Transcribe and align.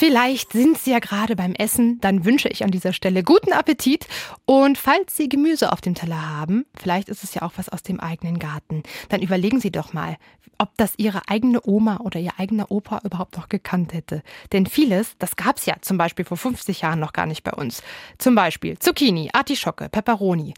Vielleicht 0.00 0.52
sind 0.52 0.78
Sie 0.78 0.92
ja 0.92 0.98
gerade 0.98 1.36
beim 1.36 1.52
Essen, 1.52 2.00
dann 2.00 2.24
wünsche 2.24 2.48
ich 2.48 2.64
an 2.64 2.70
dieser 2.70 2.94
Stelle 2.94 3.22
guten 3.22 3.52
Appetit. 3.52 4.06
Und 4.46 4.78
falls 4.78 5.14
Sie 5.14 5.28
Gemüse 5.28 5.70
auf 5.74 5.82
dem 5.82 5.94
Teller 5.94 6.26
haben, 6.26 6.64
vielleicht 6.74 7.10
ist 7.10 7.22
es 7.22 7.34
ja 7.34 7.42
auch 7.42 7.52
was 7.56 7.68
aus 7.68 7.82
dem 7.82 8.00
eigenen 8.00 8.38
Garten, 8.38 8.82
dann 9.10 9.20
überlegen 9.20 9.60
Sie 9.60 9.70
doch 9.70 9.92
mal, 9.92 10.16
ob 10.56 10.70
das 10.78 10.94
Ihre 10.96 11.28
eigene 11.28 11.60
Oma 11.66 11.98
oder 11.98 12.18
Ihr 12.18 12.32
eigener 12.38 12.70
Opa 12.70 13.02
überhaupt 13.04 13.36
noch 13.36 13.50
gekannt 13.50 13.92
hätte. 13.92 14.22
Denn 14.52 14.64
vieles, 14.64 15.18
das 15.18 15.36
gab 15.36 15.58
es 15.58 15.66
ja 15.66 15.74
zum 15.82 15.98
Beispiel 15.98 16.24
vor 16.24 16.38
50 16.38 16.80
Jahren 16.80 16.98
noch 16.98 17.12
gar 17.12 17.26
nicht 17.26 17.44
bei 17.44 17.52
uns. 17.52 17.82
Zum 18.16 18.34
Beispiel 18.34 18.78
Zucchini, 18.78 19.28
Artischocke, 19.34 19.90
Peperoni. 19.90 20.54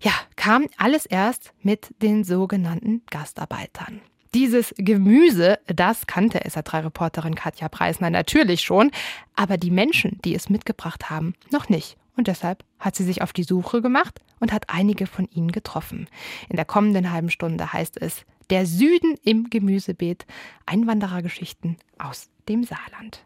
Ja, 0.00 0.12
kam 0.36 0.66
alles 0.78 1.04
erst 1.04 1.52
mit 1.60 1.94
den 2.00 2.24
sogenannten 2.24 3.02
Gastarbeitern. 3.10 4.00
Dieses 4.34 4.74
Gemüse, 4.76 5.58
das 5.66 6.06
kannte 6.06 6.40
SA3-Reporterin 6.40 7.34
Katja 7.34 7.68
Preisner 7.68 8.10
natürlich 8.10 8.60
schon, 8.60 8.90
aber 9.34 9.56
die 9.56 9.70
Menschen, 9.70 10.18
die 10.24 10.34
es 10.34 10.50
mitgebracht 10.50 11.08
haben, 11.08 11.34
noch 11.50 11.68
nicht. 11.68 11.96
Und 12.16 12.26
deshalb 12.26 12.64
hat 12.78 12.96
sie 12.96 13.04
sich 13.04 13.22
auf 13.22 13.32
die 13.32 13.44
Suche 13.44 13.80
gemacht 13.80 14.20
und 14.40 14.52
hat 14.52 14.64
einige 14.68 15.06
von 15.06 15.26
ihnen 15.26 15.52
getroffen. 15.52 16.08
In 16.48 16.56
der 16.56 16.64
kommenden 16.64 17.12
halben 17.12 17.30
Stunde 17.30 17.72
heißt 17.72 18.00
es 18.02 18.24
Der 18.50 18.66
Süden 18.66 19.16
im 19.22 19.50
Gemüsebeet, 19.50 20.26
Einwanderergeschichten 20.66 21.76
aus 21.98 22.28
dem 22.48 22.64
Saarland. 22.64 23.24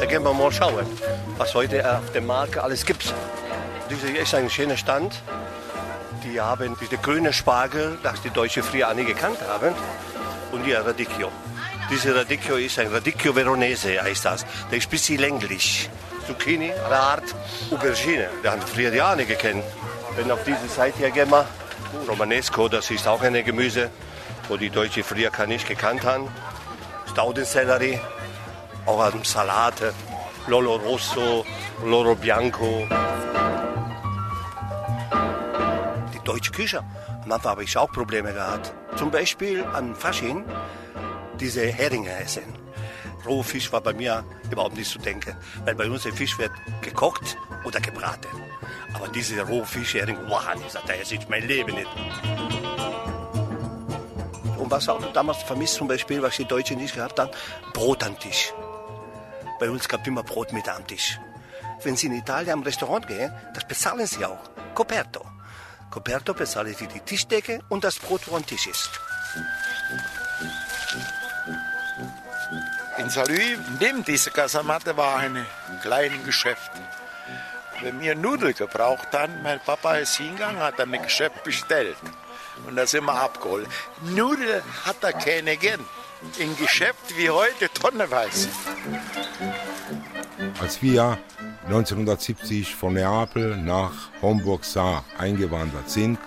Da 0.00 0.06
gehen 0.06 0.24
wir 0.24 0.32
mal 0.32 0.50
schauen, 0.50 0.86
was 1.36 1.54
heute 1.54 1.98
auf 1.98 2.10
dem 2.12 2.26
Markt 2.26 2.56
alles 2.56 2.84
gibt. 2.84 3.14
Dieser 3.90 4.18
ist 4.18 4.34
ein 4.34 4.50
schöner 4.50 4.76
Stand. 4.76 5.22
Die 6.24 6.40
haben 6.40 6.74
diese 6.80 6.96
grüne 6.96 7.32
Spargel, 7.32 7.98
das 8.02 8.22
die 8.22 8.30
Deutsche 8.30 8.62
früher 8.62 8.88
alle 8.88 9.04
gekannt 9.04 9.38
haben, 9.46 9.74
und 10.52 10.64
die 10.64 10.72
Radicchio. 10.72 11.30
Diese 11.90 12.14
Radicchio 12.14 12.56
ist 12.56 12.78
ein 12.78 12.88
Radicchio 12.88 13.34
Veronese, 13.34 14.02
heißt 14.02 14.24
das. 14.24 14.46
Der 14.70 14.78
ist 14.78 14.86
ein 14.86 14.90
bisschen 14.90 15.18
länglich. 15.18 15.90
Zucchini, 16.26 16.72
Rat, 16.88 17.24
Aubergine, 17.70 18.30
der 18.42 18.52
haben 18.52 18.62
früher 18.62 18.90
die 18.90 19.02
alle 19.02 19.26
gekannt. 19.26 19.62
Wenn 20.16 20.30
auf 20.30 20.42
diese 20.44 20.66
Seite 20.66 20.96
hier 20.98 21.10
gehen 21.10 21.30
wir, 21.30 21.46
Romanesco, 22.08 22.68
das 22.68 22.90
ist 22.90 23.06
auch 23.06 23.20
ein 23.20 23.44
Gemüse, 23.44 23.90
wo 24.48 24.56
die 24.56 24.70
Deutsche 24.70 25.04
früher 25.04 25.30
gar 25.30 25.46
nicht 25.46 25.68
gekannt 25.68 26.04
haben. 26.04 26.28
Staudensellerie, 27.10 28.00
auch 28.86 29.00
an 29.00 29.22
Salate, 29.24 29.92
Lolo 30.46 30.76
Rosso, 30.76 31.44
Loro 31.84 32.14
Bianco. 32.14 32.88
Deutsche 36.24 36.52
Küche, 36.52 36.82
am 37.22 37.32
Anfang 37.32 37.52
habe 37.52 37.64
ich 37.64 37.76
auch 37.76 37.90
Probleme 37.92 38.32
gehabt. 38.32 38.72
Zum 38.96 39.10
Beispiel 39.10 39.62
an 39.62 39.94
Fasching, 39.94 40.44
diese 41.38 41.66
Heringe 41.66 42.10
essen. 42.18 42.44
Rohfisch 43.26 43.70
war 43.72 43.82
bei 43.82 43.92
mir 43.92 44.24
überhaupt 44.50 44.76
nicht 44.76 44.90
zu 44.90 44.98
denken, 44.98 45.36
weil 45.64 45.74
bei 45.74 45.88
uns 45.88 46.04
der 46.04 46.14
Fisch 46.14 46.38
wird 46.38 46.50
gekocht 46.80 47.36
oder 47.64 47.80
gebraten. 47.80 48.28
Aber 48.94 49.08
diese 49.08 49.40
Rohfischhering, 49.42 50.16
wow, 50.28 50.42
ich 50.66 50.72
sagte, 50.72 50.94
das 50.98 51.12
ist 51.12 51.28
mein 51.28 51.46
Leben 51.46 51.74
nicht. 51.74 51.88
Und 54.58 54.70
was 54.70 54.88
auch 54.88 55.12
damals 55.12 55.42
vermisst 55.42 55.74
zum 55.74 55.88
Beispiel, 55.88 56.22
was 56.22 56.36
die 56.36 56.46
Deutschen 56.46 56.78
nicht 56.78 56.94
gehabt 56.94 57.18
haben, 57.18 57.30
Brot 57.74 58.02
am 58.02 58.18
Tisch. 58.18 58.52
Bei 59.60 59.68
uns 59.68 59.86
gab 59.86 60.00
es 60.00 60.06
immer 60.06 60.22
Brot 60.22 60.52
mit 60.54 60.68
am 60.68 60.86
Tisch. 60.86 61.18
Wenn 61.82 61.96
Sie 61.96 62.06
in 62.06 62.14
Italien 62.14 62.54
am 62.54 62.62
Restaurant 62.62 63.06
gehen, 63.06 63.30
das 63.52 63.68
bezahlen 63.68 64.06
Sie 64.06 64.24
auch. 64.24 64.38
Coperto. 64.74 65.33
Coperto 65.94 66.34
Sie 66.44 66.88
die 66.88 66.98
Tischdecke 66.98 67.60
und 67.68 67.84
das 67.84 68.00
Brot, 68.00 68.22
wo 68.26 68.34
am 68.34 68.44
Tisch 68.44 68.66
ist. 68.66 68.90
In 72.98 73.08
Salü, 73.08 73.56
neben 73.78 74.02
dieser 74.02 74.32
Kasamatte, 74.32 74.96
war 74.96 75.18
ein 75.18 75.46
kleines 75.82 76.24
Geschäft. 76.24 76.72
Wenn 77.80 78.00
wir 78.00 78.16
Nudeln 78.16 78.54
gebraucht 78.54 79.06
haben, 79.12 79.40
mein 79.44 79.60
Papa 79.60 79.94
ist 79.98 80.16
hingegangen, 80.16 80.60
hat 80.60 80.80
ein 80.80 80.90
Geschäft 81.00 81.44
bestellt. 81.44 81.96
Und 82.66 82.74
da 82.74 82.88
sind 82.88 83.04
wir 83.04 83.14
abgeholt. 83.14 83.68
Nudeln 84.02 84.64
hat 84.84 84.96
er 85.02 85.12
keine 85.12 85.56
gern. 85.56 85.84
Im 86.38 86.56
Geschäft 86.56 87.16
wie 87.16 87.30
heute 87.30 87.68
tonnenweise. 87.72 88.48
Als 90.60 90.82
wir 90.82 91.18
1970 91.66 92.74
von 92.74 92.94
Neapel 92.94 93.56
nach 93.56 94.10
Homburg-Saar 94.20 95.04
eingewandert 95.16 95.88
sind, 95.88 96.18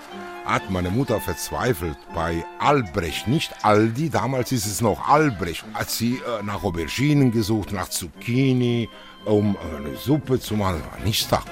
hat 0.46 0.70
meine 0.70 0.90
Mutter 0.90 1.20
verzweifelt 1.20 1.98
bei 2.16 2.44
Albrecht, 2.60 3.28
nicht 3.28 3.54
Aldi, 3.64 4.10
damals 4.10 4.52
ist 4.52 4.66
es 4.66 4.82
noch 4.82 5.08
Albrecht, 5.08 5.66
hat 5.74 5.90
sie 5.90 6.16
äh, 6.16 6.44
nach 6.44 6.64
Auberginen 6.64 7.32
gesucht, 7.32 7.72
nach 7.72 7.90
Zucchini, 7.90 8.90
um 9.26 9.56
äh, 9.56 9.78
eine 9.78 9.96
Suppe 9.96 10.40
zu 10.40 10.56
machen. 10.56 10.82
War 10.92 11.06
nichts 11.06 11.28
da, 11.28 11.44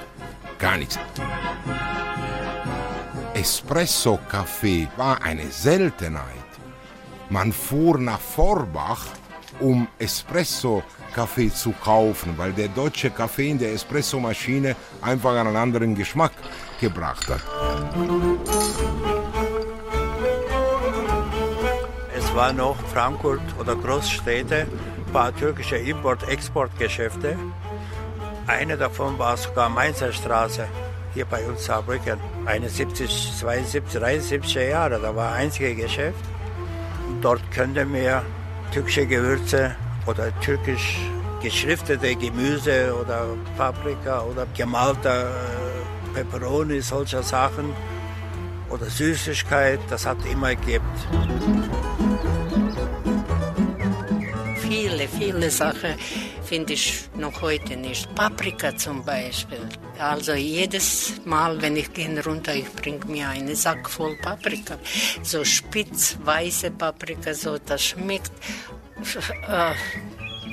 gar 0.58 0.78
nichts. 0.78 0.98
Espresso-Kaffee 3.34 4.88
war 4.96 5.22
eine 5.22 5.46
Seltenheit. 5.50 6.24
Man 7.28 7.52
fuhr 7.52 7.98
nach 7.98 8.20
Vorbach, 8.20 9.04
um 9.60 9.86
Espresso-Kaffee 9.98 11.52
zu 11.52 11.72
kaufen, 11.72 12.34
weil 12.36 12.52
der 12.52 12.68
deutsche 12.68 13.10
Kaffee 13.10 13.50
in 13.50 13.58
der 13.58 13.72
Espressomaschine 13.72 14.76
einfach 15.02 15.34
einen 15.36 15.56
anderen 15.56 15.94
Geschmack 15.94 16.32
gebracht 16.80 17.28
hat. 17.28 17.40
Es 22.16 22.34
war 22.34 22.52
noch 22.52 22.76
Frankfurt 22.92 23.40
oder 23.58 23.76
Großstädte, 23.76 24.66
ein 25.06 25.12
paar 25.12 25.34
türkische 25.34 25.76
Import-Export-Geschäfte. 25.76 27.36
Eine 28.46 28.76
davon 28.76 29.18
war 29.18 29.36
sogar 29.36 29.68
Mainzer 29.68 30.12
Straße, 30.12 30.68
hier 31.14 31.24
bei 31.24 31.44
uns 31.46 31.64
Saarbrücken. 31.64 32.20
71, 32.44 33.32
72, 33.38 34.00
73 34.00 34.54
Jahre, 34.54 35.00
da 35.00 35.16
war 35.16 35.32
ein 35.32 35.46
einziges 35.46 35.76
Geschäft. 35.76 36.24
Dort 37.22 37.50
könnte 37.50 37.84
man 37.84 38.22
türkische 38.72 39.06
Gewürze 39.06 39.76
oder 40.06 40.38
türkisch 40.40 40.98
geschriftete 41.42 42.14
Gemüse 42.16 42.94
oder 43.00 43.26
Paprika 43.56 44.22
oder 44.22 44.46
gemalte 44.56 45.30
Peperoni, 46.14 46.80
solcher 46.80 47.22
Sachen 47.22 47.74
oder 48.70 48.86
Süßigkeit, 48.86 49.78
das 49.90 50.06
hat 50.06 50.18
immer 50.30 50.54
gegeben. 50.54 50.86
Viele, 54.56 55.08
viele 55.08 55.50
Sachen 55.50 55.94
finde 56.42 56.72
ich 56.72 57.08
noch 57.16 57.42
heute 57.42 57.76
nicht. 57.76 58.12
Paprika 58.14 58.76
zum 58.76 59.04
Beispiel. 59.04 59.68
Also 59.98 60.32
jedes 60.34 61.14
Mal, 61.24 61.60
wenn 61.62 61.76
ich 61.76 61.92
gehe 61.92 62.22
runter, 62.22 62.54
ich 62.54 62.70
bringe 62.72 63.04
mir 63.06 63.28
einen 63.28 63.54
Sack 63.56 63.88
voll 63.88 64.16
Paprika. 64.16 64.78
So 65.22 65.44
spitz, 65.44 66.18
weiße 66.22 66.70
Paprika, 66.72 67.32
so 67.32 67.56
das 67.58 67.82
schmeckt. 67.82 68.32
Äh, 69.48 69.72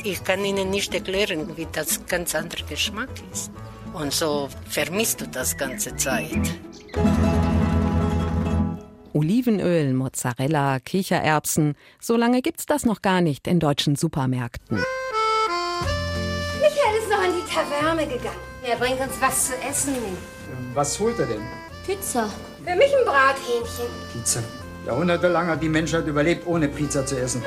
ich 0.03 0.23
kann 0.23 0.43
Ihnen 0.43 0.69
nicht 0.69 0.93
erklären, 0.93 1.55
wie 1.57 1.67
das 1.71 2.05
ganz 2.05 2.35
anderer 2.35 2.65
Geschmack 2.67 3.09
ist. 3.31 3.51
Und 3.93 4.13
so 4.13 4.49
vermisst 4.69 5.21
du 5.21 5.27
das 5.27 5.57
ganze 5.57 5.95
Zeit. 5.95 6.31
Olivenöl, 9.13 9.93
Mozzarella, 9.93 10.79
Kichererbsen. 10.79 11.75
So 11.99 12.17
lange 12.17 12.41
gibt's 12.41 12.65
das 12.65 12.85
noch 12.85 13.01
gar 13.01 13.21
nicht 13.21 13.47
in 13.47 13.59
deutschen 13.59 13.95
Supermärkten. 13.95 14.77
Michael 16.59 16.97
ist 16.99 17.09
noch 17.09 17.23
in 17.23 17.33
die 17.35 17.53
Taverne 17.53 18.07
gegangen. 18.07 18.52
Er 18.65 18.77
bringt 18.77 18.99
uns 19.01 19.13
was 19.19 19.47
zu 19.47 19.53
essen. 19.69 19.95
Was 20.73 20.97
holt 20.97 21.19
er 21.19 21.25
denn? 21.25 21.41
Pizza. 21.85 22.29
Für 22.65 22.75
mich 22.75 22.95
ein 22.97 23.03
Brathähnchen. 23.03 23.87
Pizza. 24.13 24.39
Jahrhundertelang 24.85 25.47
hat 25.47 25.61
die 25.61 25.67
Menschheit 25.67 26.07
überlebt, 26.07 26.47
ohne 26.47 26.69
Pizza 26.69 27.05
zu 27.05 27.19
essen. 27.19 27.43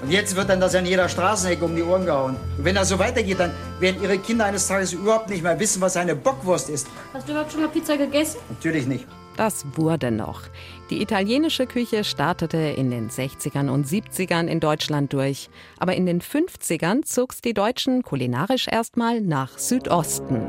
Und 0.00 0.10
jetzt 0.12 0.36
wird 0.36 0.48
dann 0.48 0.60
das 0.60 0.74
an 0.76 0.86
jeder 0.86 1.08
Straßenecke 1.08 1.64
um 1.64 1.74
die 1.74 1.82
Ohren 1.82 2.06
gehauen. 2.06 2.36
Und 2.56 2.64
wenn 2.64 2.76
das 2.76 2.88
so 2.88 2.98
weitergeht, 3.00 3.40
dann 3.40 3.52
werden 3.80 4.00
ihre 4.00 4.18
Kinder 4.18 4.44
eines 4.44 4.68
Tages 4.68 4.92
überhaupt 4.92 5.28
nicht 5.28 5.42
mehr 5.42 5.58
wissen, 5.58 5.80
was 5.80 5.96
eine 5.96 6.14
Bockwurst 6.14 6.68
ist. 6.68 6.86
Hast 7.12 7.26
du 7.26 7.32
überhaupt 7.32 7.50
schon 7.50 7.62
mal 7.62 7.68
Pizza 7.68 7.96
gegessen? 7.96 8.38
Natürlich 8.48 8.86
nicht. 8.86 9.06
Das 9.36 9.66
wurde 9.76 10.10
noch. 10.10 10.42
Die 10.90 11.02
italienische 11.02 11.66
Küche 11.66 12.04
startete 12.04 12.58
in 12.58 12.90
den 12.90 13.10
60ern 13.10 13.68
und 13.68 13.86
70ern 13.86 14.46
in 14.46 14.60
Deutschland 14.60 15.12
durch. 15.12 15.50
Aber 15.78 15.94
in 15.94 16.06
den 16.06 16.20
50ern 16.20 17.04
zog's 17.04 17.40
die 17.40 17.54
Deutschen 17.54 18.02
kulinarisch 18.02 18.68
erstmal 18.68 19.20
nach 19.20 19.58
Südosten. 19.58 20.40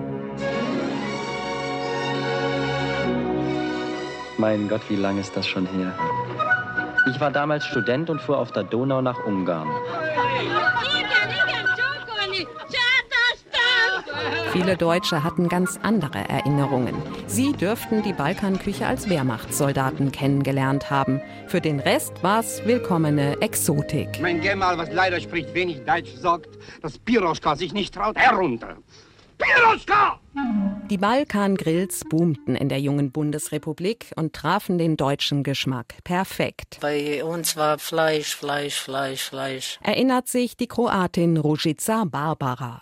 Mein 4.38 4.68
Gott, 4.68 4.82
wie 4.90 4.98
lange 4.98 5.22
ist 5.22 5.36
das 5.36 5.48
schon 5.48 5.66
her? 5.66 5.98
Ich 7.10 7.20
war 7.20 7.32
damals 7.32 7.66
Student 7.66 8.10
und 8.10 8.22
fuhr 8.22 8.38
auf 8.38 8.52
der 8.52 8.64
Donau 8.64 9.02
nach 9.02 9.26
Ungarn. 9.26 9.70
Viele 14.52 14.78
Deutsche 14.78 15.24
hatten 15.24 15.50
ganz 15.50 15.78
andere 15.82 16.20
Erinnerungen. 16.30 16.96
Sie 17.28 17.52
dürften 17.52 18.04
die 18.04 18.14
Balkanküche 18.14 18.88
als 18.88 19.10
Wehrmachtssoldaten 19.10 20.12
kennengelernt 20.12 20.90
haben. 20.90 21.22
Für 21.48 21.60
den 21.60 21.80
Rest 21.80 22.24
war 22.24 22.40
es 22.40 22.62
willkommene 22.66 23.42
Exotik. 23.42 24.22
Mein 24.22 24.42
Gemahl, 24.42 24.78
was 24.78 24.92
leider 24.94 25.20
spricht 25.20 25.54
wenig 25.54 25.84
Deutsch, 25.86 26.14
sagt, 26.16 26.50
dass 26.82 26.98
Piroschka 26.98 27.56
sich 27.56 27.74
nicht 27.74 27.94
traut, 27.94 28.16
herunter. 28.18 28.78
Piroschka! 29.38 30.20
Die 30.90 30.98
Balkangrills 30.98 32.04
boomten 32.08 32.56
in 32.56 32.70
der 32.70 32.80
jungen 32.80 33.12
Bundesrepublik 33.12 34.12
und 34.16 34.34
trafen 34.34 34.78
den 34.78 34.98
deutschen 34.98 35.44
Geschmack 35.44 35.96
perfekt. 36.04 36.78
Bei 36.80 37.24
uns 37.24 37.58
war 37.58 37.80
Fleisch, 37.80 38.36
Fleisch, 38.36 38.80
Fleisch, 38.80 39.24
Fleisch. 39.24 39.80
Erinnert 39.82 40.28
sich 40.28 40.56
die 40.56 40.68
Kroatin 40.68 41.38
Ružica 41.38 42.06
Barbara. 42.06 42.80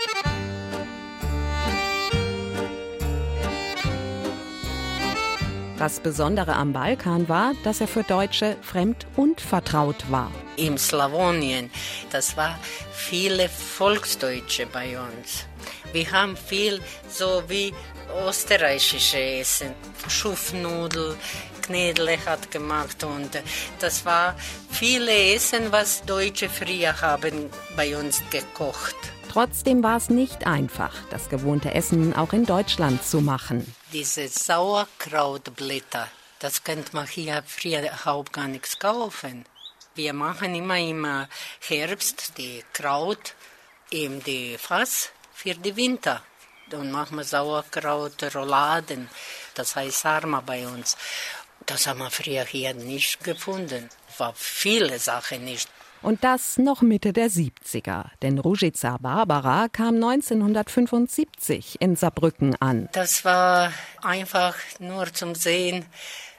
Das 5.84 6.00
Besondere 6.00 6.56
am 6.56 6.72
Balkan 6.72 7.28
war, 7.28 7.52
dass 7.66 7.82
er 7.82 7.90
für 7.90 8.04
Deutsche 8.04 8.56
fremd 8.62 9.06
und 9.18 9.42
vertraut 9.42 10.10
war. 10.10 10.32
Im 10.56 10.78
Slawonien, 10.78 11.70
das 12.10 12.38
war 12.38 12.58
viele 12.94 13.50
Volksdeutsche 13.50 14.66
bei 14.66 14.98
uns. 14.98 15.46
Wir 15.92 16.10
haben 16.10 16.38
viel 16.38 16.80
so 17.10 17.44
wie 17.50 17.74
österreichische 18.26 19.20
Essen, 19.20 19.74
Schufnudel, 20.08 21.18
Knädle 21.64 22.18
hat 22.26 22.50
gemacht 22.50 23.04
und 23.04 23.32
das 23.80 24.06
war 24.06 24.38
viele 24.72 25.34
Essen, 25.36 25.70
was 25.70 26.02
Deutsche 26.06 26.48
früher 26.48 27.02
haben 27.02 27.50
bei 27.76 27.98
uns 27.98 28.22
gekocht. 28.32 29.13
Trotzdem 29.34 29.82
war 29.82 29.98
es 29.98 30.12
nicht 30.12 30.46
einfach, 30.46 30.94
das 31.10 31.28
gewohnte 31.28 31.74
Essen 31.74 32.16
auch 32.16 32.34
in 32.34 32.46
Deutschland 32.46 33.04
zu 33.04 33.20
machen. 33.20 33.76
Diese 33.92 34.28
Sauerkrautblätter, 34.28 36.08
das 36.38 36.64
könnte 36.64 36.96
man 36.96 37.08
hier 37.08 37.42
früher 37.48 37.80
überhaupt 37.80 38.32
gar 38.32 38.48
nichts 38.48 38.78
kaufen. 38.78 39.46
Wir 39.96 40.14
machen 40.14 40.54
immer 40.54 40.78
im 40.78 41.26
Herbst 41.68 42.34
die 42.38 42.64
Kraut 42.74 43.34
in 43.90 44.22
die 44.22 44.56
Fass 44.60 45.10
für 45.34 45.56
die 45.56 45.76
Winter. 45.76 46.22
Dann 46.70 46.92
machen 46.92 47.18
wir 47.18 47.24
Sauerkraut, 47.24 48.36
Rouladen, 48.36 49.10
das 49.56 49.76
heißt 49.76 50.02
Sarma 50.02 50.42
bei 50.42 50.68
uns. 50.68 50.96
Das 51.66 51.88
haben 51.88 52.02
wir 52.02 52.12
früher 52.12 52.46
hier 52.46 52.76
nicht 52.76 53.24
gefunden. 53.24 53.90
War 54.20 54.36
viele 54.36 55.00
Sachen 55.00 55.44
nicht. 55.44 55.70
Und 56.04 56.26
das 56.26 56.58
noch 56.58 56.82
Mitte 56.82 57.14
der 57.14 57.30
70er, 57.30 58.08
denn 58.22 58.38
Ružica 58.38 58.98
Barbara 58.98 59.70
kam 59.70 59.96
1975 59.96 61.78
in 61.80 61.96
Saarbrücken 61.96 62.56
an. 62.60 62.90
Das 62.92 63.24
war 63.24 63.72
einfach 64.02 64.56
nur 64.80 65.06
zum 65.14 65.34
Sehen, 65.34 65.86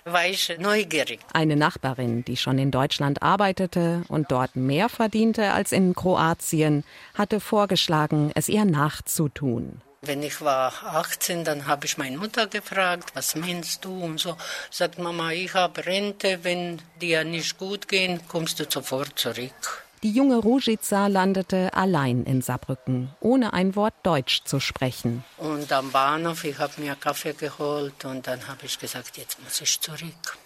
war 0.04 0.26
ich 0.26 0.54
neugierig. 0.58 1.20
Eine 1.32 1.56
Nachbarin, 1.56 2.26
die 2.26 2.36
schon 2.36 2.58
in 2.58 2.70
Deutschland 2.70 3.22
arbeitete 3.22 4.02
und 4.08 4.30
dort 4.30 4.54
mehr 4.54 4.90
verdiente 4.90 5.52
als 5.52 5.72
in 5.72 5.94
Kroatien, 5.94 6.84
hatte 7.14 7.40
vorgeschlagen, 7.40 8.32
es 8.34 8.50
ihr 8.50 8.66
nachzutun. 8.66 9.80
Wenn 10.06 10.22
ich 10.22 10.40
war 10.40 10.72
18, 10.84 11.44
dann 11.44 11.66
habe 11.66 11.86
ich 11.86 11.96
meine 11.96 12.18
Mutter 12.18 12.46
gefragt, 12.46 13.10
was 13.14 13.34
meinst 13.36 13.84
du? 13.84 14.04
Und 14.04 14.20
so 14.20 14.36
sagt 14.70 14.98
Mama, 14.98 15.32
ich 15.32 15.54
habe 15.54 15.84
Rente, 15.86 16.40
wenn 16.42 16.80
dir 17.00 17.24
nicht 17.24 17.56
gut 17.58 17.88
gehen, 17.88 18.20
kommst 18.28 18.60
du 18.60 18.64
sofort 18.68 19.18
zurück. 19.18 19.84
Die 20.02 20.10
junge 20.10 20.36
Ružica 20.36 21.06
landete 21.06 21.72
allein 21.72 22.24
in 22.24 22.42
Saarbrücken, 22.42 23.14
ohne 23.20 23.54
ein 23.54 23.74
Wort 23.74 23.94
Deutsch 24.02 24.42
zu 24.44 24.60
sprechen. 24.60 25.24
Und 25.38 25.72
am 25.72 25.90
Bahnhof, 25.92 26.44
ich 26.44 26.58
habe 26.58 26.78
mir 26.82 26.94
Kaffee 26.94 27.32
geholt 27.32 28.04
und 28.04 28.26
dann 28.26 28.46
habe 28.46 28.66
ich 28.66 28.78
gesagt, 28.78 29.16
jetzt 29.16 29.42
muss 29.42 29.62
ich 29.62 29.80
zurück. 29.80 30.36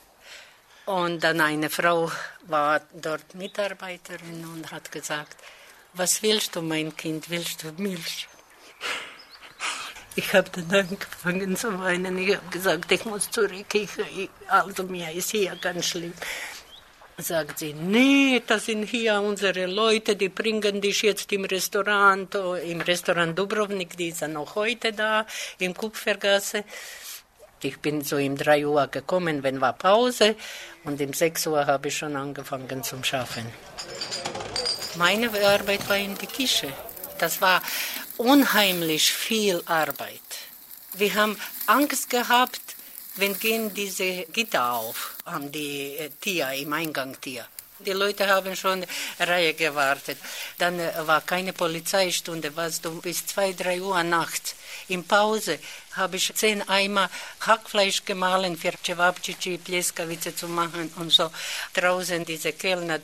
Und 0.86 1.24
dann 1.24 1.40
eine 1.40 1.70
Frau 1.70 2.10
war 2.46 2.80
dort 2.94 3.34
Mitarbeiterin 3.34 4.46
und 4.54 4.70
hat 4.70 4.92
gesagt, 4.92 5.36
was 5.92 6.22
willst 6.22 6.54
du, 6.54 6.62
mein 6.62 6.96
Kind, 6.96 7.28
willst 7.28 7.64
du 7.64 7.72
Milch? 7.82 8.28
Ich 10.18 10.34
habe 10.34 10.50
dann 10.50 10.88
angefangen 10.88 11.54
zu 11.56 11.78
weinen. 11.78 12.18
Ich 12.18 12.34
habe 12.34 12.48
gesagt, 12.50 12.90
ich 12.90 13.04
muss 13.04 13.30
zurück. 13.30 13.72
Ich, 13.72 13.88
also 14.48 14.82
mir 14.82 15.12
ist 15.12 15.30
hier 15.30 15.54
ganz 15.54 15.86
schlimm. 15.86 16.12
Sagt 17.18 17.60
sie, 17.60 17.72
nee, 17.72 18.42
das 18.44 18.66
sind 18.66 18.82
hier 18.86 19.20
unsere 19.20 19.66
Leute, 19.66 20.16
die 20.16 20.28
bringen 20.28 20.80
dich 20.80 21.02
jetzt 21.02 21.32
im 21.32 21.44
Restaurant, 21.44 22.34
im 22.34 22.80
Restaurant 22.80 23.38
Dubrovnik, 23.38 23.96
die 23.96 24.08
ist 24.08 24.26
noch 24.26 24.56
heute 24.56 24.92
da, 24.92 25.24
im 25.60 25.72
Kupfergasse. 25.72 26.64
Ich 27.62 27.78
bin 27.78 28.02
so 28.02 28.16
um 28.16 28.36
3 28.36 28.66
Uhr 28.66 28.88
gekommen, 28.88 29.44
wenn 29.44 29.60
war 29.60 29.74
Pause 29.74 30.34
und 30.82 31.00
um 31.00 31.12
6 31.12 31.46
Uhr 31.46 31.64
habe 31.64 31.88
ich 31.88 31.96
schon 31.96 32.16
angefangen 32.16 32.82
zum 32.82 33.04
Schaffen. 33.04 33.46
Meine 34.96 35.30
Arbeit 35.46 35.88
war 35.88 35.96
in 35.96 36.16
der 36.18 36.28
Küche. 36.28 36.72
Das 37.18 37.40
war 37.40 37.60
unheimlich 38.18 39.12
viel 39.12 39.62
Arbeit. 39.66 40.20
Wir 40.94 41.14
haben 41.14 41.38
Angst 41.66 42.10
gehabt, 42.10 42.60
wenn 43.16 43.38
gehen 43.38 43.72
diese 43.72 44.24
Gitter 44.32 44.72
auf 44.72 45.14
an 45.24 45.50
die 45.52 45.96
Tier 46.20 46.50
im 46.52 46.72
Eingangtier. 46.72 47.46
Die 47.80 47.92
Leute 47.92 48.28
haben 48.28 48.56
schon 48.56 48.84
Reihe 49.20 49.54
gewartet. 49.54 50.18
Dann 50.58 50.80
war 51.06 51.20
keine 51.20 51.52
Polizeistunde, 51.52 52.54
was 52.56 52.80
du 52.80 53.00
bis 53.00 53.24
zwei, 53.24 53.52
drei 53.52 53.80
Uhr 53.80 54.02
nachts. 54.02 54.56
In 54.88 55.04
Pause 55.04 55.60
habe 55.92 56.16
ich 56.16 56.34
zehn 56.34 56.68
Eimer 56.68 57.08
Hackfleisch 57.40 58.04
gemahlen 58.04 58.56
für 58.56 58.72
Cevapcici, 58.84 59.58
Pleskavice 59.58 60.34
zu 60.34 60.48
machen 60.48 60.92
und 60.96 61.12
so. 61.12 61.30
Draußen 61.74 62.24
diese 62.24 62.52
Kellner, 62.52 62.98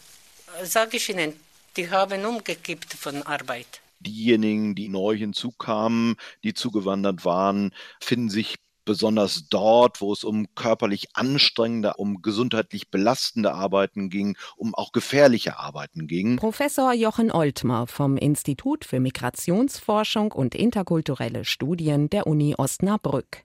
sage 0.64 0.96
ich 0.96 1.08
Ihnen, 1.08 1.38
die 1.76 1.88
haben 1.88 2.25
umgekippt 2.25 2.94
von 2.94 3.22
Arbeit 3.22 3.84
diejenigen, 4.05 4.75
die 4.75 4.89
neu 4.89 5.17
hinzukamen, 5.17 6.17
die 6.45 6.55
zugewandert 6.55 7.25
waren, 7.25 7.73
finden 8.01 8.31
sich 8.31 8.56
besonders 8.85 9.49
dort, 9.49 10.01
wo 10.01 10.12
es 10.12 10.25
um 10.25 10.47
körperlich 10.55 11.09
anstrengende, 11.15 11.95
um 11.97 12.23
gesundheitlich 12.23 12.91
belastende 12.91 13.55
Arbeiten 13.55 14.11
ging, 14.11 14.37
um 14.56 14.75
auch 14.75 14.93
gefährliche 14.93 15.59
Arbeiten 15.59 16.06
ging. 16.06 16.37
Professor 16.37 16.93
Jochen 16.93 17.31
Oltmer 17.31 17.87
vom 17.87 18.17
Institut 18.17 18.85
für 18.85 19.01
Migrationsforschung 19.01 20.33
und 20.33 20.55
interkulturelle 20.55 21.45
Studien 21.45 22.11
der 22.11 22.27
Uni 22.27 22.55
Osnabrück. 22.57 23.45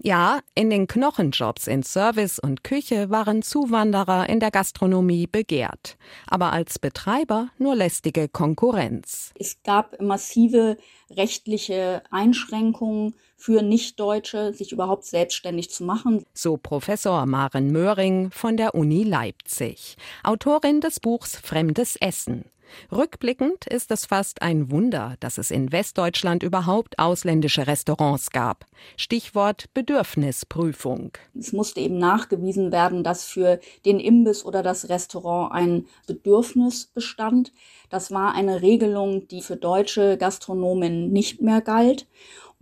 Ja, 0.00 0.40
in 0.54 0.70
den 0.70 0.86
Knochenjobs 0.86 1.66
in 1.66 1.82
Service 1.82 2.38
und 2.38 2.64
Küche 2.64 3.10
waren 3.10 3.42
Zuwanderer 3.42 4.28
in 4.28 4.40
der 4.40 4.50
Gastronomie 4.50 5.26
begehrt, 5.26 5.96
aber 6.26 6.52
als 6.52 6.78
Betreiber 6.78 7.48
nur 7.58 7.74
lästige 7.74 8.28
Konkurrenz. 8.28 9.32
Es 9.38 9.62
gab 9.62 10.00
massive 10.00 10.76
rechtliche 11.10 12.02
Einschränkungen 12.10 13.14
für 13.36 13.62
Nichtdeutsche, 13.62 14.52
sich 14.52 14.72
überhaupt 14.72 15.04
selbstständig 15.04 15.70
zu 15.70 15.84
machen. 15.84 16.24
So 16.34 16.56
Professor 16.56 17.24
Maren 17.26 17.70
Möhring 17.70 18.30
von 18.30 18.56
der 18.56 18.74
Uni 18.74 19.04
Leipzig, 19.04 19.96
Autorin 20.24 20.80
des 20.80 21.00
Buchs 21.00 21.36
Fremdes 21.36 21.96
Essen. 21.96 22.44
Rückblickend 22.90 23.66
ist 23.66 23.90
es 23.90 24.06
fast 24.06 24.42
ein 24.42 24.70
Wunder, 24.70 25.16
dass 25.20 25.38
es 25.38 25.50
in 25.50 25.72
Westdeutschland 25.72 26.42
überhaupt 26.42 26.98
ausländische 26.98 27.66
Restaurants 27.66 28.30
gab. 28.30 28.66
Stichwort 28.96 29.66
Bedürfnisprüfung. 29.74 31.12
Es 31.38 31.52
musste 31.52 31.80
eben 31.80 31.98
nachgewiesen 31.98 32.72
werden, 32.72 33.04
dass 33.04 33.24
für 33.24 33.60
den 33.84 34.00
Imbiss 34.00 34.44
oder 34.44 34.62
das 34.62 34.88
Restaurant 34.88 35.52
ein 35.52 35.86
Bedürfnis 36.06 36.86
bestand. 36.86 37.52
Das 37.90 38.10
war 38.10 38.34
eine 38.34 38.62
Regelung, 38.62 39.28
die 39.28 39.42
für 39.42 39.56
deutsche 39.56 40.16
Gastronomen 40.16 41.12
nicht 41.12 41.40
mehr 41.40 41.60
galt. 41.60 42.06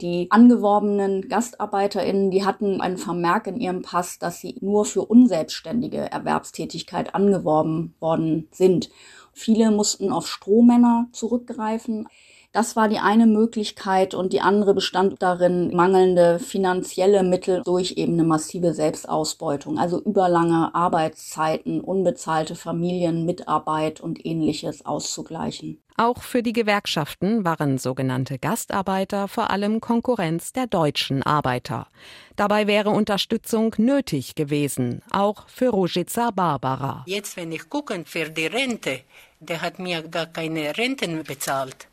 Die 0.03 0.31
angeworbenen 0.31 1.27
GastarbeiterInnen, 1.27 2.31
die 2.31 2.45
hatten 2.45 2.83
einen 2.83 2.99
Vermerk 2.99 3.47
in 3.47 3.59
ihrem 3.59 3.81
Pass, 3.81 4.19
dass 4.19 4.41
sie 4.41 4.59
nur 4.61 4.85
für 4.85 5.07
unselbstständige 5.07 6.13
Erwerbstätigkeit 6.13 7.15
angeworben 7.15 7.95
worden 7.99 8.47
sind. 8.51 8.91
Viele 9.33 9.71
mussten 9.71 10.13
auf 10.13 10.27
Strohmänner 10.29 11.09
zurückgreifen. 11.13 12.09
Das 12.53 12.77
war 12.77 12.89
die 12.89 12.99
eine 12.99 13.27
Möglichkeit 13.27 14.13
und 14.13 14.35
die 14.35 14.43
andere 14.43 14.75
bestand 14.75 15.23
darin, 15.23 15.75
mangelnde 15.75 16.41
finanzielle 16.41 17.23
Mittel 17.23 17.63
durch 17.65 17.93
eben 17.93 18.15
eine 18.15 18.25
massive 18.25 18.75
Selbstausbeutung, 18.75 19.79
also 19.79 19.99
überlange 20.03 20.75
Arbeitszeiten, 20.75 21.81
unbezahlte 21.81 22.55
Familienmitarbeit 22.55 24.03
und 24.03 24.25
ähnliches 24.27 24.85
auszugleichen. 24.85 25.83
Auch 25.99 26.23
für 26.23 26.43
die 26.43 26.53
Gewerkschaften 26.53 27.45
waren 27.45 27.79
sogenannte 27.79 28.39
Gastarbeiter 28.39 29.29
vor 29.29 29.51
allem 29.51 29.81
Konkurrenz 29.81 30.53
der 30.53 30.67
deutschen 30.67 31.23
Arbeiter. 31.23 31.89
Dabei 32.37 32.67
wäre 32.67 32.91
Unterstützung 32.91 33.75
nötig 33.79 34.35
gewesen, 34.35 35.03
auch 35.11 35.49
für 35.49 35.71
Ružica 35.71 36.31
Barbara. 36.33 37.03
Jetzt, 37.07 37.37
wenn 37.37 37.51
ich 37.51 37.71
gucke 37.71 38.05
für 38.05 38.29
die 38.29 38.47
Rente, 38.47 39.01
der 39.41 39.63
hat 39.63 39.79
mir 39.79 40.03
gar 40.03 40.27
keine 40.27 40.77
Renten 40.77 41.23
bezahlt. 41.25 41.89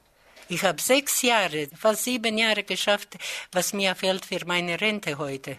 Ich 0.50 0.64
habe 0.64 0.82
sechs 0.82 1.22
Jahre, 1.22 1.68
fast 1.74 2.04
sieben 2.04 2.38
Jahre 2.38 2.64
geschafft, 2.64 3.18
was 3.54 3.72
mir 3.72 3.96
fehlt 3.96 4.26
für 4.26 4.46
meine 4.46 4.82
Rente 4.82 5.18
heute. 5.18 5.58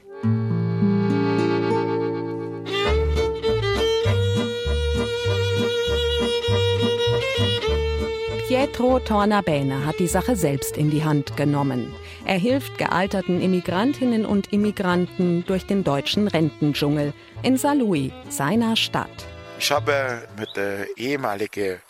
Pietro 8.54 9.00
Tornabene 9.00 9.84
hat 9.84 9.99
die 9.99 10.06
Sache 10.06 10.37
selbst 10.37 10.76
in 10.76 10.88
die 10.88 11.02
Hand 11.02 11.37
genommen. 11.37 11.92
Er 12.25 12.38
hilft 12.38 12.78
gealterten 12.78 13.42
Immigrantinnen 13.42 14.25
und 14.25 14.52
Immigranten 14.52 15.44
durch 15.44 15.66
den 15.66 15.82
deutschen 15.82 16.28
Rentendschungel 16.28 17.12
in 17.42 17.56
Saarlouis, 17.56 18.12
seiner 18.28 18.76
Stadt. 18.76 19.11
Ich 19.58 19.73
habe 19.73 20.28
mit 20.38 20.54
der 20.54 20.87
ehemaligen 20.96 21.82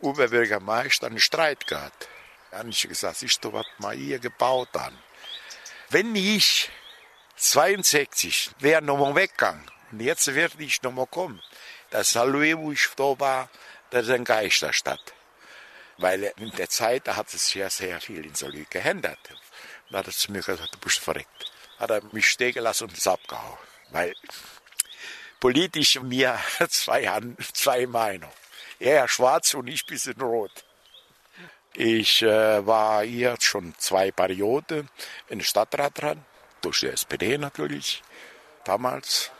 Oberbürgermeister 0.00 1.06
einen 1.06 1.18
Streit 1.18 1.66
gehabt. 1.66 2.08
Er 2.50 2.58
hat 2.58 2.66
gesagt, 2.66 3.44
du, 3.44 3.52
was 3.54 3.64
mal 3.78 3.96
hier 3.96 4.18
gebaut 4.18 4.68
haben. 4.76 4.98
Wenn 5.88 6.14
ich 6.14 6.68
62 7.36 8.50
wäre 8.58 8.82
nochmal 8.82 9.14
weggegangen 9.14 9.64
und 9.90 10.00
jetzt 10.00 10.26
werde 10.34 10.62
ich 10.62 10.82
nochmal 10.82 11.06
kommen, 11.06 11.40
das 11.88 12.10
Saarlouis, 12.10 12.54
wo 12.58 12.70
ich 12.70 12.86
da 12.96 13.18
war, 13.18 13.48
das 13.88 14.02
ist 14.02 14.10
eine 14.10 14.24
Geisterstadt. 14.24 15.14
Weil 15.98 16.32
in 16.36 16.50
der 16.52 16.68
Zeit, 16.68 17.06
da 17.06 17.16
hat 17.16 17.32
es 17.32 17.54
ja 17.54 17.68
sehr 17.70 18.00
viel 18.00 18.24
in 18.24 18.34
Solid 18.34 18.70
geändert. 18.70 19.18
Da 19.90 19.98
hat 19.98 20.06
er 20.06 20.12
zu 20.12 20.32
mir 20.32 20.42
gesagt, 20.42 20.74
du 20.74 20.78
bist 20.78 20.98
verreckt. 20.98 21.52
Hat 21.78 21.90
er 21.90 22.02
mich 22.12 22.26
stehen 22.26 22.54
gelassen 22.54 22.88
und 22.88 22.96
ist 22.96 23.06
abgehauen. 23.06 23.58
Weil 23.90 24.14
politisch 25.40 26.00
mir 26.00 26.38
zwei, 26.68 27.20
zwei 27.52 27.86
Meinungen. 27.86 28.32
Er 28.78 29.06
schwarz 29.06 29.54
und 29.54 29.68
ich 29.68 29.86
bisschen 29.86 30.20
rot. 30.20 30.64
Ich 31.74 32.22
äh, 32.22 32.66
war 32.66 33.02
hier 33.04 33.36
schon 33.40 33.74
zwei 33.78 34.10
Perioden 34.10 34.90
in 35.28 35.38
der 35.38 35.46
Stadtrat 35.46 36.00
dran, 36.00 36.24
durch 36.60 36.80
die 36.80 36.88
SPD 36.88 37.38
natürlich. 37.38 38.02
Damals, 38.64 39.30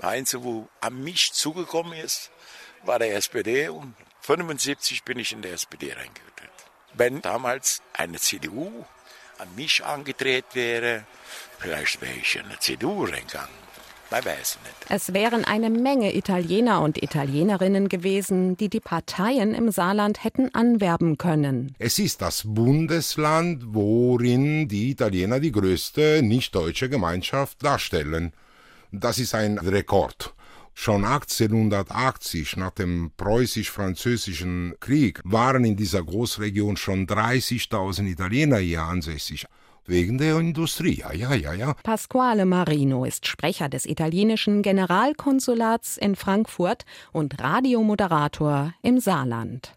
der 0.00 0.08
Einzige, 0.08 0.42
wo 0.42 0.68
an 0.80 1.02
mich 1.04 1.32
zugekommen 1.32 1.92
ist, 1.92 2.30
war 2.82 2.98
der 2.98 3.14
SPD 3.14 3.68
und 3.68 3.94
1975 4.28 5.04
bin 5.04 5.20
ich 5.20 5.32
in 5.32 5.40
der 5.40 5.52
SPD 5.52 5.92
reingetreten. 5.92 6.50
Wenn 6.94 7.22
damals 7.22 7.80
eine 7.92 8.18
CDU 8.18 8.84
an 9.38 9.46
mich 9.54 9.84
angedreht 9.84 10.46
wäre, 10.54 11.04
vielleicht 11.60 12.00
wäre 12.00 12.16
ich 12.20 12.34
in 12.34 12.46
eine 12.46 12.58
CDU 12.58 13.04
reingegangen. 13.04 13.54
Man 14.10 14.24
weiß 14.24 14.58
nicht. 14.64 14.86
Es 14.88 15.14
wären 15.14 15.44
eine 15.44 15.70
Menge 15.70 16.16
Italiener 16.16 16.82
und 16.82 17.00
Italienerinnen 17.00 17.88
gewesen, 17.88 18.56
die 18.56 18.68
die 18.68 18.80
Parteien 18.80 19.54
im 19.54 19.70
Saarland 19.70 20.24
hätten 20.24 20.52
anwerben 20.52 21.18
können. 21.18 21.76
Es 21.78 22.00
ist 22.00 22.20
das 22.20 22.42
Bundesland, 22.44 23.62
worin 23.66 24.66
die 24.66 24.90
Italiener 24.90 25.38
die 25.38 25.52
größte 25.52 26.20
nicht-deutsche 26.24 26.88
Gemeinschaft 26.88 27.62
darstellen. 27.62 28.32
Das 28.90 29.20
ist 29.20 29.36
ein 29.36 29.58
Rekord. 29.58 30.35
Schon 30.78 31.06
1880, 31.06 32.58
nach 32.58 32.70
dem 32.70 33.10
preußisch-französischen 33.16 34.74
Krieg, 34.78 35.20
waren 35.24 35.64
in 35.64 35.74
dieser 35.74 36.04
Großregion 36.04 36.76
schon 36.76 37.06
30.000 37.06 38.06
Italiener 38.06 38.58
hier 38.58 38.82
ansässig. 38.82 39.46
Wegen 39.86 40.18
der 40.18 40.38
Industrie, 40.38 40.98
ja, 40.98 41.12
ja, 41.12 41.34
ja, 41.34 41.54
ja. 41.54 41.74
Pasquale 41.82 42.44
Marino 42.44 43.06
ist 43.06 43.26
Sprecher 43.26 43.70
des 43.70 43.86
italienischen 43.86 44.60
Generalkonsulats 44.60 45.96
in 45.96 46.14
Frankfurt 46.14 46.84
und 47.10 47.40
Radiomoderator 47.40 48.74
im 48.82 49.00
Saarland. 49.00 49.72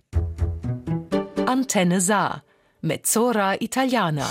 Antenne 1.45 2.01
Saar, 2.01 2.43
Mezzora 2.81 3.55
Italiana. 3.61 4.27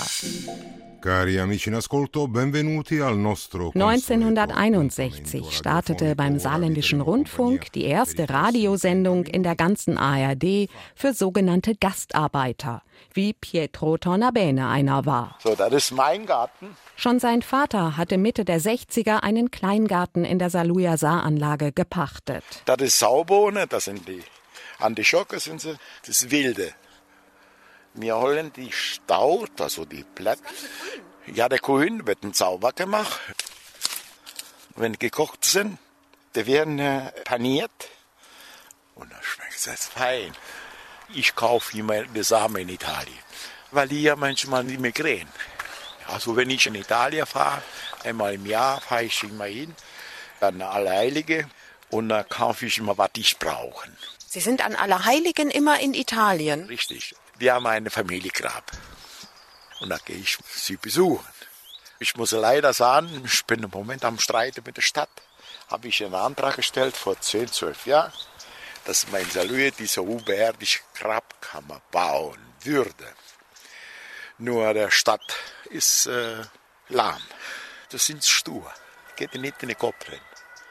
Cari 1.01 1.39
amici 1.39 1.69
in 1.69 1.75
ascolto, 1.75 2.27
benvenuti 2.27 2.99
al 2.99 3.17
nostro 3.17 3.71
1961 3.73 5.49
startete 5.49 6.13
beim 6.13 6.39
Saarländischen 6.39 6.99
Rundfunk 6.99 7.71
die 7.71 7.85
erste 7.85 8.29
Radiosendung 8.29 9.25
in 9.25 9.43
der 9.43 9.55
ganzen 9.55 9.97
ARD 9.97 10.67
für 10.95 11.13
sogenannte 11.13 11.75
Gastarbeiter, 11.75 12.81
wie 13.13 13.31
Pietro 13.31 13.97
Tornabene 13.97 14.67
einer 14.67 15.05
war. 15.05 15.37
So, 15.41 15.55
das 15.55 15.71
ist 15.71 15.91
mein 15.91 16.25
Garten. 16.25 16.75
Schon 16.97 17.19
sein 17.19 17.43
Vater 17.43 17.95
hatte 17.95 18.17
Mitte 18.17 18.43
der 18.43 18.59
60er 18.59 19.19
einen 19.19 19.51
Kleingarten 19.51 20.25
in 20.25 20.37
der 20.37 20.49
Saarlouier 20.49 20.97
Saaranlage 20.97 21.71
gepachtet. 21.71 22.43
Das 22.65 22.81
ist 22.81 22.99
Saubohne, 22.99 23.67
das 23.67 23.85
sind 23.85 24.05
die 24.05 24.21
Antischocke, 24.79 25.39
sind 25.39 25.61
sie, 25.61 25.77
das 26.05 26.23
ist 26.23 26.31
Wilde. 26.31 26.73
Wir 27.93 28.17
holen 28.17 28.53
die 28.53 28.71
Staud, 28.71 29.59
also 29.59 29.85
die 29.85 30.03
Blätter. 30.03 30.41
Ja, 31.27 31.49
der 31.49 31.59
Kuchen 31.59 32.05
wird 32.07 32.19
sauber 32.35 32.71
gemacht. 32.71 33.19
Wenn 34.75 34.93
gekocht 34.93 35.43
sind, 35.45 35.77
die 36.35 36.45
werden 36.45 36.79
äh, 36.79 37.11
paniert 37.23 37.71
und 38.95 39.11
dann 39.11 39.21
schmeckt 39.21 39.53
es 39.53 39.87
fein. 39.87 40.33
Ich 41.13 41.35
kaufe 41.35 41.77
immer 41.77 42.03
die 42.03 42.23
Samen 42.23 42.61
in 42.61 42.69
Italien, 42.69 43.19
weil 43.71 43.87
die 43.87 44.03
ja 44.03 44.15
manchmal 44.15 44.63
nicht 44.63 44.79
mehr 44.79 44.91
kriegen. 44.91 45.29
Also 46.07 46.35
wenn 46.35 46.49
ich 46.49 46.65
in 46.67 46.75
Italien 46.75 47.25
fahre, 47.25 47.61
einmal 48.03 48.35
im 48.35 48.45
Jahr 48.45 48.79
fahre 48.81 49.03
ich 49.05 49.23
immer 49.23 49.45
hin, 49.45 49.75
dann 50.39 50.61
Allerheilige 50.61 51.49
und 51.89 52.09
dann 52.09 52.27
kaufe 52.29 52.65
ich 52.67 52.77
immer, 52.77 52.97
was 52.97 53.11
ich 53.17 53.37
brauche. 53.37 53.89
Sie 54.27 54.39
sind 54.39 54.63
an 54.63 54.75
Allerheiligen 54.75 55.49
immer 55.49 55.79
in 55.79 55.93
Italien? 55.93 56.65
Richtig. 56.65 57.15
Wir 57.39 57.53
haben 57.53 57.67
eine 57.67 57.89
Familiengrab. 57.89 58.69
Und 59.79 59.89
da 59.89 59.97
gehe 59.97 60.17
ich 60.17 60.37
sie 60.51 60.75
besuchen. 60.75 61.25
Ich 61.97 62.17
muss 62.17 62.31
leider 62.31 62.73
sagen, 62.73 63.23
ich 63.23 63.45
bin 63.45 63.63
im 63.63 63.69
Moment 63.69 64.03
am 64.03 64.19
Streiten 64.19 64.61
mit 64.65 64.75
der 64.75 64.81
Stadt. 64.81 65.09
Habe 65.69 65.87
ich 65.87 66.03
einen 66.03 66.15
Antrag 66.15 66.57
gestellt 66.57 66.97
vor 66.97 67.17
10, 67.17 67.47
12 67.47 67.85
Jahren, 67.85 68.11
dass 68.83 69.07
mein 69.11 69.29
Salue 69.29 69.71
diese 69.71 70.01
unbeerdigte 70.01 70.79
Grabkammer 70.95 71.81
bauen 71.91 72.39
würde. 72.61 73.07
Nur 74.37 74.73
der 74.73 74.91
Stadt 74.91 75.33
ist 75.69 76.07
äh, 76.07 76.43
lahm. 76.89 77.21
Das 77.89 78.05
sind 78.05 78.25
stur. 78.25 78.69
Geht 79.15 79.33
nicht 79.35 79.63
in 79.63 79.69
den 79.69 79.77
Kopf 79.77 80.09
rein. 80.09 80.19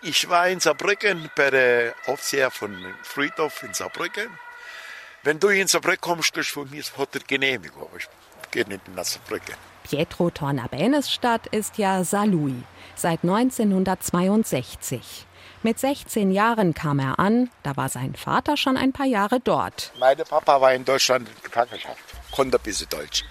Ich 0.03 0.29
war 0.29 0.47
in 0.49 0.61
Saarbrücken 0.61 1.31
bei 1.35 1.51
der 1.51 1.95
Aufseher 2.07 2.51
von 2.51 2.95
Friedhof 3.03 3.63
in 3.63 3.73
Saarbrücken. 3.73 4.39
Wenn 5.29 5.39
du 5.39 5.49
in 5.49 5.69
Saarbrücken 5.69 6.01
kommst, 6.01 6.33
kriegst 6.33 6.57
du 6.57 6.61
von 6.61 6.71
mir 6.71 6.83
sofort 6.83 7.15
eine 7.15 7.23
Genehmigung. 7.23 7.83
Aber 7.83 7.99
ich 7.99 8.09
gehe 8.51 8.67
nicht 8.67 8.81
nach 8.97 9.05
Saarbrücken. 9.05 9.57
Pietro 9.85 10.31
Tornabenes 10.31 11.13
Stadt 11.13 11.47
ist 11.49 11.77
ja 11.77 12.03
Saarlouis, 12.03 12.63
seit 12.95 13.25
1962. 13.25 15.27
Mit 15.63 15.79
16 15.79 16.31
Jahren 16.31 16.73
kam 16.73 16.99
er 16.99 17.19
an, 17.19 17.51
da 17.63 17.77
war 17.77 17.91
sein 17.91 18.15
Vater 18.15 18.57
schon 18.57 18.79
ein 18.79 18.95
paar 18.95 19.05
Jahre 19.05 19.39
dort. 19.39 19.93
Mein 20.01 20.17
Papa 20.17 20.63
war 20.63 20.73
in 20.73 20.87
Deutschland 20.87 21.29
in 21.29 21.35
der 21.43 21.51
Krankenhaft, 21.51 21.99
konnte 22.31 22.57
ein 22.57 22.63
bisschen 22.63 22.89
Deutsch. 22.89 23.23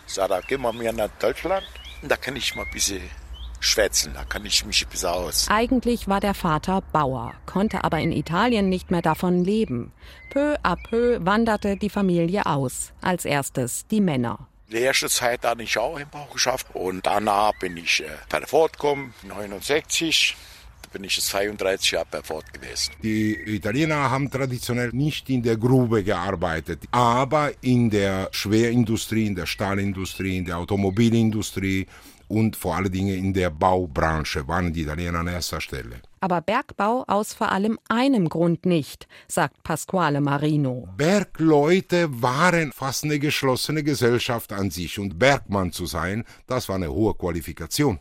Gehen 0.48 0.62
wir 0.62 0.74
mir 0.74 0.94
nach 0.94 1.10
Deutschland 1.18 1.66
da 2.04 2.16
kann 2.16 2.36
ich 2.36 2.56
mal 2.56 2.64
ein 2.64 2.72
bisschen 2.72 3.02
schwätzen, 3.68 4.14
da 4.14 4.24
kann 4.24 4.46
ich 4.46 4.66
mich 4.66 4.86
ein 4.86 4.90
bisschen 4.90 5.10
aus. 5.10 5.48
Eigentlich 5.50 6.08
war 6.08 6.20
der 6.20 6.34
Vater 6.34 6.82
Bauer, 6.92 7.34
konnte 7.46 7.84
aber 7.84 8.00
in 8.00 8.12
Italien 8.12 8.70
nicht 8.70 8.92
mehr 8.92 9.02
davon 9.02 9.44
leben. 9.44 9.92
Peu 10.30 10.56
à 10.64 10.76
peu 10.76 11.20
wanderte 11.26 11.78
die 11.78 11.90
Familie 11.90 12.46
aus. 12.46 12.94
Als 13.02 13.26
erstes 13.26 13.88
die 13.88 14.02
Männer. 14.02 14.48
Die 14.72 14.78
erste 14.78 15.08
Zeit 15.10 15.46
habe 15.46 15.64
ich 15.64 15.78
auch 15.78 15.98
im 15.98 16.10
Bau 16.10 16.28
geschafft 16.34 16.68
und 16.74 17.06
danach 17.06 17.54
bin 17.60 17.78
ich 17.78 18.02
äh, 18.02 18.08
bei 18.30 18.40
der 18.40 18.48
Ford 18.50 18.74
gekommen, 18.74 19.14
69 19.24 20.36
bin 20.92 21.04
ich 21.04 21.22
32 21.22 21.92
Jahre 21.92 22.08
bei 22.10 22.22
Ford 22.22 22.52
gewesen. 22.54 22.94
Die 23.04 23.34
Italiener 23.56 24.10
haben 24.10 24.30
traditionell 24.30 24.90
nicht 24.90 25.30
in 25.30 25.44
der 25.44 25.58
Grube 25.58 26.04
gearbeitet, 26.04 26.84
aber 26.92 27.52
in 27.62 27.90
der 27.90 28.30
Schwerindustrie, 28.32 29.28
in 29.28 29.36
der 29.36 29.46
Stahlindustrie, 29.46 30.38
in 30.38 30.46
der 30.46 30.58
Automobilindustrie 30.58 31.88
und 32.28 32.56
vor 32.56 32.76
allen 32.76 32.92
Dingen 32.92 33.18
in 33.18 33.34
der 33.34 33.50
Baubranche 33.50 34.48
waren 34.48 34.74
die 34.74 34.82
Italiener 34.82 35.20
an 35.20 35.28
erster 35.28 35.62
Stelle. 35.62 36.02
Aber 36.20 36.42
Bergbau 36.42 37.04
aus 37.08 37.34
vor 37.34 37.52
allem 37.52 37.78
einem 37.90 38.28
Grund 38.28 38.66
nicht, 38.66 39.08
sagt 39.28 39.64
Pasquale 39.64 40.20
Marino. 40.22 40.90
Bergleute 40.98 42.08
waren 42.22 42.72
fast 42.72 43.04
eine 43.04 43.20
geschlossene 43.20 43.84
Gesellschaft 43.84 44.52
an 44.52 44.72
sich 44.72 45.00
und 45.00 45.20
Bergmann 45.20 45.72
zu 45.72 45.86
sein, 45.86 46.24
das 46.48 46.70
war 46.70 46.76
eine 46.76 46.92
hohe 46.92 47.14
Qualifikation. 47.14 48.00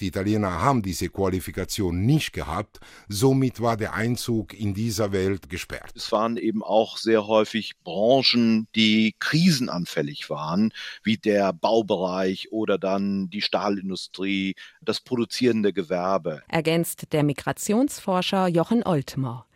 Die 0.00 0.06
Italiener 0.06 0.62
haben 0.62 0.82
diese 0.82 1.08
Qualifikation 1.08 2.06
nicht 2.06 2.32
gehabt, 2.32 2.78
somit 3.08 3.60
war 3.60 3.76
der 3.76 3.94
Einzug 3.94 4.54
in 4.54 4.72
dieser 4.74 5.12
Welt 5.12 5.48
gesperrt. 5.48 5.90
Es 5.96 6.12
waren 6.12 6.36
eben 6.36 6.62
auch 6.62 6.96
sehr 6.98 7.26
häufig 7.26 7.72
Branchen, 7.82 8.68
die 8.76 9.16
krisenanfällig 9.18 10.30
waren, 10.30 10.72
wie 11.02 11.16
der 11.16 11.52
Baubereich 11.52 12.52
oder 12.52 12.78
dann 12.78 13.28
die 13.30 13.42
Stahlindustrie, 13.42 14.54
das 14.80 15.00
produzierende 15.00 15.72
Gewerbe. 15.72 16.42
Ergänzt 16.48 17.12
der 17.12 17.24
Migrationsforscher 17.24 18.46
Jochen 18.46 18.84
Oltmer. 18.84 19.46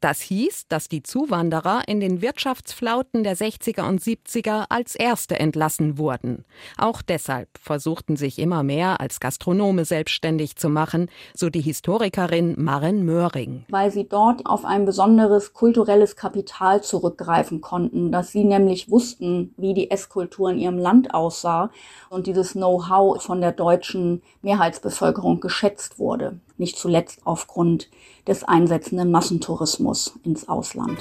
Das 0.00 0.22
hieß, 0.22 0.66
dass 0.68 0.88
die 0.88 1.02
Zuwanderer 1.02 1.82
in 1.86 2.00
den 2.00 2.22
Wirtschaftsflauten 2.22 3.22
der 3.22 3.36
60er 3.36 3.86
und 3.86 4.00
70er 4.00 4.64
als 4.70 4.94
Erste 4.94 5.38
entlassen 5.38 5.98
wurden. 5.98 6.46
Auch 6.78 7.02
deshalb 7.02 7.48
versuchten 7.60 8.16
sich 8.16 8.38
immer 8.38 8.62
mehr 8.62 9.00
als 9.00 9.20
Gastronome 9.20 9.84
selbstständig 9.84 10.56
zu 10.56 10.70
machen, 10.70 11.10
so 11.34 11.50
die 11.50 11.60
Historikerin 11.60 12.54
Maren 12.56 13.04
Möhring. 13.04 13.66
Weil 13.68 13.90
sie 13.90 14.08
dort 14.08 14.46
auf 14.46 14.64
ein 14.64 14.86
besonderes 14.86 15.52
kulturelles 15.52 16.16
Kapital 16.16 16.82
zurückgreifen 16.82 17.60
konnten, 17.60 18.10
dass 18.10 18.32
sie 18.32 18.44
nämlich 18.44 18.90
wussten, 18.90 19.54
wie 19.58 19.74
die 19.74 19.90
Esskultur 19.90 20.50
in 20.50 20.58
ihrem 20.58 20.78
Land 20.78 21.12
aussah 21.12 21.70
und 22.08 22.26
dieses 22.26 22.52
Know-how 22.52 23.22
von 23.22 23.42
der 23.42 23.52
deutschen 23.52 24.22
Mehrheitsbevölkerung 24.40 25.40
geschätzt 25.40 25.98
wurde. 25.98 26.40
Nicht 26.60 26.76
zuletzt 26.76 27.20
aufgrund 27.24 27.88
des 28.26 28.44
einsetzenden 28.44 29.10
Massentourismus 29.10 30.12
ins 30.24 30.46
Ausland. 30.46 30.98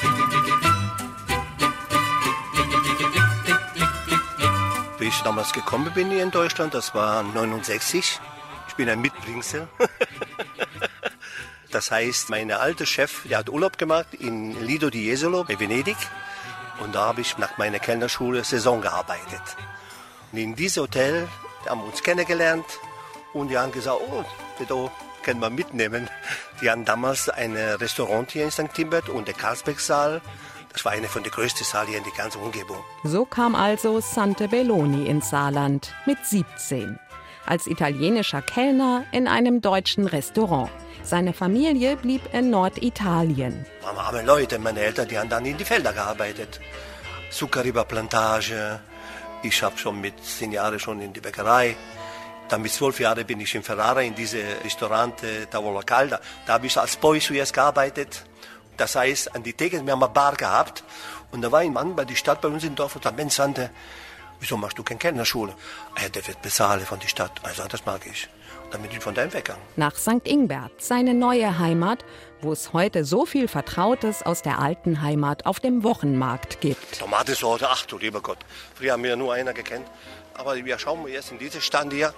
Wie 5.00 5.08
ich 5.08 5.20
damals 5.20 5.52
gekommen 5.52 5.92
bin 5.94 6.12
hier 6.12 6.24
in 6.24 6.32
Deutschland, 6.32 6.74
das 6.74 6.96
war 6.96 7.24
69. 7.24 8.22
Ich 8.70 8.76
bin 8.76 8.88
ein 8.88 9.02
Mitbringsel. 9.02 9.68
Das 11.72 11.92
heißt, 11.92 12.32
mein 12.32 12.52
alter 12.52 12.88
Chef, 12.88 13.28
der 13.30 13.38
hat 13.38 13.50
Urlaub 13.50 13.78
gemacht 13.78 14.16
in 14.16 14.60
Lido 14.66 14.90
di 14.90 15.06
Jesolo 15.06 15.44
bei 15.44 15.60
Venedig. 15.60 15.98
Und 16.84 16.96
da 16.96 17.02
habe 17.02 17.22
ich 17.22 17.38
nach 17.38 17.60
meiner 17.60 17.78
Kellnerschule 17.78 18.44
Saison 18.44 18.82
gearbeitet. 18.82 19.44
Und 20.32 20.40
in 20.40 20.56
diesem 20.56 20.82
Hotel 20.82 21.28
haben 21.68 21.82
wir 21.82 21.86
uns 21.86 22.02
kennengelernt 22.02 22.66
und 23.34 23.50
die 23.50 23.58
haben 23.60 23.72
gesagt, 23.72 24.00
oh, 24.02 24.26
da 24.58 24.90
können 25.30 25.42
wir 25.42 25.52
mitnehmen. 25.52 26.10
Die 26.60 26.72
hatten 26.72 26.86
damals 26.86 27.30
ein 27.30 27.56
Restaurant 27.56 28.32
hier 28.32 28.46
in 28.46 28.52
St. 28.52 28.74
Timbert 28.74 29.10
und 29.10 29.28
der 29.28 29.36
Karlsbergsaal. 29.36 30.22
Das 30.74 30.84
war 30.86 30.92
eine 30.92 31.08
von 31.08 31.22
den 31.22 31.32
größten 31.32 31.64
Saal 31.64 31.86
hier 31.86 32.00
in 32.00 32.04
der 32.04 32.14
ganzen 32.14 32.42
Umgebung. 32.42 32.78
So 33.04 33.26
kam 33.26 33.54
also 33.54 34.00
Sante 34.00 34.48
Belloni 34.48 35.06
ins 35.06 35.30
Saarland 35.30 35.94
mit 36.08 36.18
17. 36.24 36.98
Als 37.46 37.68
italienischer 37.68 38.42
Kellner 38.42 39.04
in 39.12 39.28
einem 39.28 39.62
deutschen 39.62 40.08
Restaurant. 40.08 40.72
Seine 41.04 41.34
Familie 41.34 41.96
blieb 41.96 42.22
in 42.34 42.50
Norditalien. 42.50 43.68
Arme, 43.86 44.00
arme 44.00 44.24
Leute, 44.24 44.58
meine 44.58 44.80
Eltern, 44.80 45.08
die 45.10 45.20
haben 45.20 45.30
dann 45.30 45.46
in 45.46 45.58
die 45.58 45.66
Felder 45.66 45.94
gearbeitet. 45.94 46.60
Zuckerrüberplantage. 47.30 48.80
Ich 49.44 49.62
habe 49.62 49.78
schon 49.78 50.02
mit 50.02 50.26
zehn 50.26 50.52
Jahren 50.52 50.80
schon 50.80 51.00
in 51.00 51.14
die 51.14 51.22
Bäckerei. 51.22 51.76
Dann 52.50 52.64
mit 52.64 52.72
zwölf 52.72 53.00
Jahren 53.00 53.26
bin 53.26 53.40
ich 53.40 53.54
in 53.54 53.62
Ferrara 53.64 54.02
in 54.02 54.16
diese 54.16 54.42
Restaurant 54.64 55.22
äh, 55.24 55.46
Tavola 55.46 55.84
Calda. 55.84 56.20
Da 56.48 56.54
habe 56.54 56.66
ich 56.66 56.78
als 56.78 56.98
Boy 56.98 57.22
zuerst 57.22 57.54
gearbeitet. 57.54 58.26
Das 58.76 58.96
heißt, 58.96 59.36
an 59.36 59.44
die 59.44 59.54
Theke, 59.54 59.86
wir 59.86 59.94
haben 59.94 60.04
eine 60.04 60.12
Bar 60.12 60.36
gehabt. 60.36 60.84
Und 61.32 61.44
da 61.44 61.52
war 61.52 61.60
ein 61.60 61.74
Mann 61.74 61.96
bei 61.96 62.06
der 62.06 62.16
Stadt 62.16 62.42
bei 62.42 62.48
uns 62.48 62.64
im 62.64 62.76
Dorf 62.76 62.96
und 62.96 63.04
sagte, 63.04 63.18
Mensch, 63.18 63.36
Sante, 63.36 63.70
wieso 64.40 64.58
machst 64.58 64.80
du 64.80 64.84
keine 64.84 64.98
Kellnerschule? 64.98 65.54
Ah, 65.96 66.10
der 66.10 66.26
wird 66.28 66.42
bezahlen 66.42 66.86
von 66.86 67.00
der 67.00 67.08
Stadt. 67.08 67.40
Also 67.44 67.68
das 67.68 67.86
mag 67.86 68.02
ich. 68.08 68.28
Dann 68.72 68.82
bin 68.84 68.92
ich 68.92 69.00
von 69.00 69.16
daheim 69.16 69.34
weggegangen. 69.34 69.64
Nach 69.76 69.96
St. 69.96 70.26
Ingbert, 70.26 70.72
seine 70.78 71.14
neue 71.14 71.58
Heimat, 71.58 72.06
wo 72.42 72.52
es 72.52 72.72
heute 72.74 73.04
so 73.04 73.26
viel 73.26 73.48
Vertrautes 73.48 74.24
aus 74.24 74.42
der 74.42 74.60
alten 74.60 75.02
Heimat 75.02 75.46
auf 75.46 75.60
dem 75.60 75.84
Wochenmarkt 75.84 76.62
gibt. 76.62 77.00
Tomatensorte, 77.00 77.68
ach 77.70 77.86
du 77.86 77.98
lieber 77.98 78.22
Gott. 78.22 78.38
Früher 78.76 78.94
haben 78.94 79.04
wir 79.04 79.16
nur 79.16 79.34
einer 79.34 79.54
gekannt. 79.54 79.88
Aber 80.36 80.56
wir 80.56 80.80
schauen 80.80 81.02
mal 81.02 81.10
jetzt 81.10 81.32
in 81.32 81.40
diese 81.40 81.62
Stand 81.62 81.94
hier. 81.94 82.14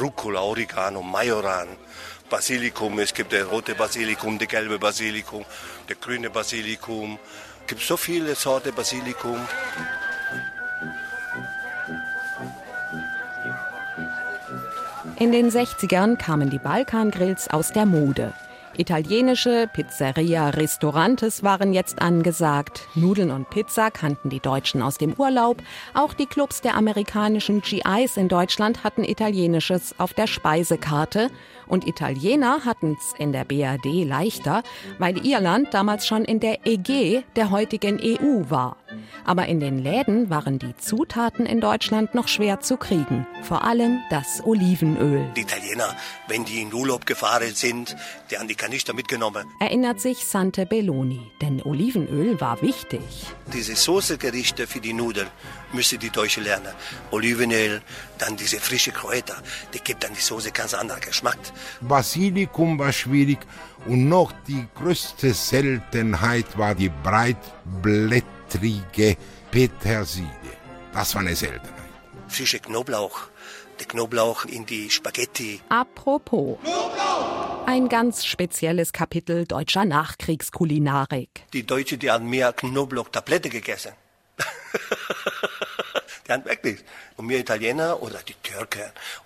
Rucola, 0.00 0.40
Oregano, 0.40 1.02
Majoran, 1.02 1.68
Basilikum. 2.30 2.98
Es 2.98 3.12
gibt 3.12 3.32
der 3.32 3.44
rote 3.44 3.74
Basilikum, 3.74 4.38
der 4.38 4.48
gelbe 4.48 4.78
Basilikum, 4.78 5.44
der 5.88 5.96
grüne 5.96 6.30
Basilikum. 6.30 7.18
Es 7.62 7.66
gibt 7.68 7.82
so 7.82 7.96
viele 7.96 8.34
Sorten 8.34 8.74
Basilikum. 8.74 9.38
In 15.24 15.32
den 15.32 15.48
60ern 15.48 16.18
kamen 16.18 16.50
die 16.50 16.58
Balkangrills 16.58 17.48
aus 17.48 17.72
der 17.72 17.86
Mode. 17.86 18.34
Italienische 18.76 19.70
Pizzeria 19.72 20.50
Restaurantes 20.50 21.42
waren 21.42 21.72
jetzt 21.72 22.02
angesagt. 22.02 22.86
Nudeln 22.94 23.30
und 23.30 23.48
Pizza 23.48 23.90
kannten 23.90 24.28
die 24.28 24.40
Deutschen 24.40 24.82
aus 24.82 24.98
dem 24.98 25.14
Urlaub. 25.14 25.62
Auch 25.94 26.12
die 26.12 26.26
Clubs 26.26 26.60
der 26.60 26.74
amerikanischen 26.74 27.62
GIs 27.62 28.18
in 28.18 28.28
Deutschland 28.28 28.84
hatten 28.84 29.02
Italienisches 29.02 29.94
auf 29.96 30.12
der 30.12 30.26
Speisekarte. 30.26 31.30
Und 31.66 31.86
Italiener 31.86 32.64
hatten 32.64 32.96
es 32.98 33.14
in 33.18 33.32
der 33.32 33.44
BRD 33.44 34.04
leichter, 34.04 34.62
weil 34.98 35.24
ihr 35.24 35.40
Land 35.40 35.74
damals 35.74 36.06
schon 36.06 36.24
in 36.24 36.40
der 36.40 36.66
EG, 36.66 37.22
der 37.36 37.50
heutigen 37.50 38.00
EU, 38.02 38.50
war. 38.50 38.76
Aber 39.24 39.46
in 39.46 39.60
den 39.60 39.78
Läden 39.78 40.30
waren 40.30 40.58
die 40.58 40.76
Zutaten 40.76 41.46
in 41.46 41.60
Deutschland 41.60 42.14
noch 42.14 42.28
schwer 42.28 42.60
zu 42.60 42.76
kriegen. 42.76 43.26
Vor 43.42 43.64
allem 43.64 44.00
das 44.10 44.42
Olivenöl. 44.44 45.30
Die 45.36 45.42
Italiener, 45.42 45.96
wenn 46.28 46.44
die 46.44 46.60
in 46.60 46.72
Urlaub 46.72 47.06
gefahren 47.06 47.54
sind, 47.54 47.96
die 48.30 48.38
haben 48.38 48.48
die 48.48 48.54
Kanister 48.54 48.94
mitgenommen. 48.94 49.46
Erinnert 49.60 50.00
sich 50.00 50.24
Sante 50.24 50.66
Belloni, 50.66 51.20
denn 51.40 51.62
Olivenöl 51.62 52.40
war 52.40 52.60
wichtig. 52.62 53.00
Diese 53.52 53.74
Soßegerichte 53.74 54.66
für 54.66 54.80
die 54.80 54.92
Nudeln 54.92 55.28
müssen 55.72 55.98
die 55.98 56.10
Deutschen 56.10 56.44
lernen. 56.44 56.72
Olivenöl, 57.10 57.82
dann 58.18 58.36
diese 58.36 58.58
frische 58.58 58.92
Kräuter, 58.92 59.36
die 59.72 59.80
gibt 59.80 60.04
dann 60.04 60.14
die 60.14 60.20
Soße 60.20 60.50
ganz 60.52 60.74
anderen 60.74 61.00
Geschmack. 61.00 61.38
Basilikum 61.80 62.78
war 62.78 62.92
schwierig 62.92 63.38
und 63.86 64.08
noch 64.08 64.32
die 64.46 64.66
größte 64.74 65.34
Seltenheit 65.34 66.56
war 66.56 66.74
die 66.74 66.90
breitblättrige 67.02 69.16
Petersilie. 69.50 70.28
Das 70.92 71.14
war 71.14 71.22
eine 71.22 71.34
Seltenheit. 71.34 71.72
Frische 72.28 72.58
Knoblauch, 72.58 73.28
der 73.78 73.86
Knoblauch 73.86 74.44
in 74.44 74.66
die 74.66 74.90
Spaghetti. 74.90 75.60
Apropos. 75.68 76.58
Ein 77.66 77.88
ganz 77.88 78.24
spezielles 78.24 78.92
Kapitel 78.92 79.46
deutscher 79.46 79.84
Nachkriegskulinarik. 79.84 81.44
Die 81.52 81.64
Deutschen, 81.64 81.98
die 81.98 82.10
haben 82.10 82.28
mehr 82.28 82.52
Knoblauchtablette 82.52 83.48
gegessen. 83.48 83.92
die 86.26 86.32
haben 86.32 86.44
wirklich. 86.44 86.78
Und 87.16 87.28
wir 87.28 87.38
Italiener 87.38 88.02
oder 88.02 88.18
die 88.26 88.34
Türken, 88.42 88.82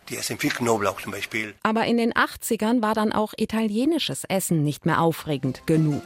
die 0.08 0.16
essen 0.16 0.38
viel 0.38 0.50
Knoblauch 0.50 1.00
zum 1.00 1.12
Beispiel. 1.12 1.54
Aber 1.62 1.84
in 1.86 1.96
den 1.96 2.12
80ern 2.12 2.82
war 2.82 2.94
dann 2.94 3.12
auch 3.12 3.34
italienisches 3.36 4.24
Essen 4.24 4.62
nicht 4.62 4.86
mehr 4.86 5.00
aufregend 5.00 5.62
genug. 5.66 6.02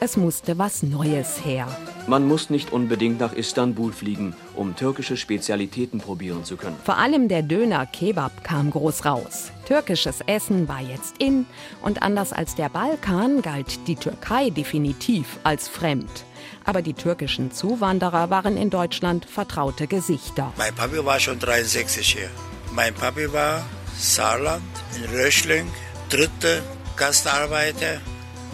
Es 0.00 0.16
musste 0.16 0.58
was 0.58 0.82
Neues 0.82 1.44
her. 1.44 1.66
Man 2.06 2.26
muss 2.28 2.50
nicht 2.50 2.72
unbedingt 2.72 3.18
nach 3.18 3.32
Istanbul 3.32 3.92
fliegen, 3.92 4.36
um 4.54 4.76
türkische 4.76 5.16
Spezialitäten 5.16 6.00
probieren 6.00 6.44
zu 6.44 6.56
können. 6.56 6.76
Vor 6.84 6.96
allem 6.96 7.28
der 7.28 7.42
Döner 7.42 7.86
Kebab 7.86 8.44
kam 8.44 8.70
groß 8.70 9.04
raus. 9.04 9.50
Türkisches 9.66 10.20
Essen 10.26 10.68
war 10.68 10.80
jetzt 10.80 11.16
in 11.18 11.46
und 11.82 12.02
anders 12.02 12.32
als 12.32 12.54
der 12.54 12.68
Balkan 12.68 13.42
galt 13.42 13.88
die 13.88 13.96
Türkei 13.96 14.50
definitiv 14.50 15.38
als 15.42 15.68
fremd. 15.68 16.25
Aber 16.64 16.82
die 16.82 16.94
türkischen 16.94 17.50
Zuwanderer 17.50 18.30
waren 18.30 18.56
in 18.56 18.70
Deutschland 18.70 19.26
vertraute 19.26 19.86
Gesichter. 19.86 20.52
Mein 20.56 20.74
Papi 20.74 21.04
war 21.04 21.20
schon 21.20 21.38
63 21.38 22.12
hier. 22.12 22.30
Mein 22.72 22.94
Papi 22.94 23.32
war 23.32 23.64
Saarland, 23.98 24.62
in 24.96 25.04
Röschling, 25.10 25.70
dritte 26.10 26.62
Gastarbeiter 26.96 28.00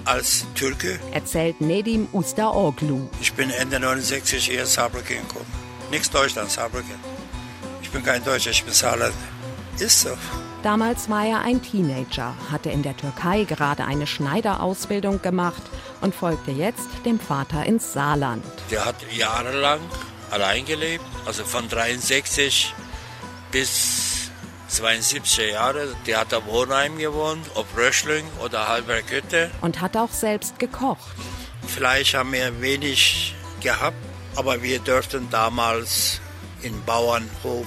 als 0.04 0.46
Türke. 0.54 0.98
Erzählt 1.12 1.60
Nedim 1.60 2.08
Ustaoglu. 2.12 3.08
Ich 3.20 3.32
bin 3.32 3.50
Ende 3.50 3.78
69 3.80 4.44
hier 4.44 4.60
in 4.60 4.66
Saarbrücken 4.66 5.16
gekommen. 5.16 5.46
Nichts 5.90 6.10
Deutschland, 6.10 6.50
Saarbrücken. 6.50 6.94
Ich 7.82 7.90
bin 7.90 8.02
kein 8.02 8.24
Deutscher, 8.24 8.50
ich 8.50 8.64
bin 8.64 8.72
Saarland. 8.72 9.14
Ist 9.78 10.00
so. 10.00 10.10
Damals 10.62 11.10
war 11.10 11.26
er 11.26 11.40
ein 11.40 11.60
Teenager, 11.60 12.34
hatte 12.52 12.70
in 12.70 12.84
der 12.84 12.96
Türkei 12.96 13.42
gerade 13.42 13.84
eine 13.84 14.06
Schneiderausbildung 14.06 15.20
gemacht 15.20 15.62
und 16.00 16.14
folgte 16.14 16.52
jetzt 16.52 16.88
dem 17.04 17.18
Vater 17.18 17.66
ins 17.66 17.92
Saarland. 17.92 18.44
Der 18.70 18.84
hat 18.84 18.94
jahrelang 19.10 19.80
allein 20.30 20.64
gelebt, 20.64 21.04
also 21.26 21.44
von 21.44 21.68
63 21.68 22.72
bis 23.50 24.30
72 24.68 25.50
Jahre. 25.50 25.88
Der 26.06 26.20
hat 26.20 26.32
am 26.32 26.46
Wohnheim 26.46 26.96
gewohnt, 26.96 27.44
ob 27.54 27.66
Röschling 27.76 28.24
oder 28.44 28.68
Halbergütte. 28.68 29.50
Und 29.62 29.80
hat 29.80 29.96
auch 29.96 30.12
selbst 30.12 30.60
gekocht. 30.60 31.16
Fleisch 31.66 32.14
haben 32.14 32.32
wir 32.32 32.60
wenig 32.60 33.34
gehabt, 33.60 33.96
aber 34.36 34.62
wir 34.62 34.78
dürften 34.78 35.28
damals 35.28 36.20
in 36.62 36.84
Bauernhof 36.84 37.66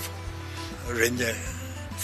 Rinde 0.89 1.35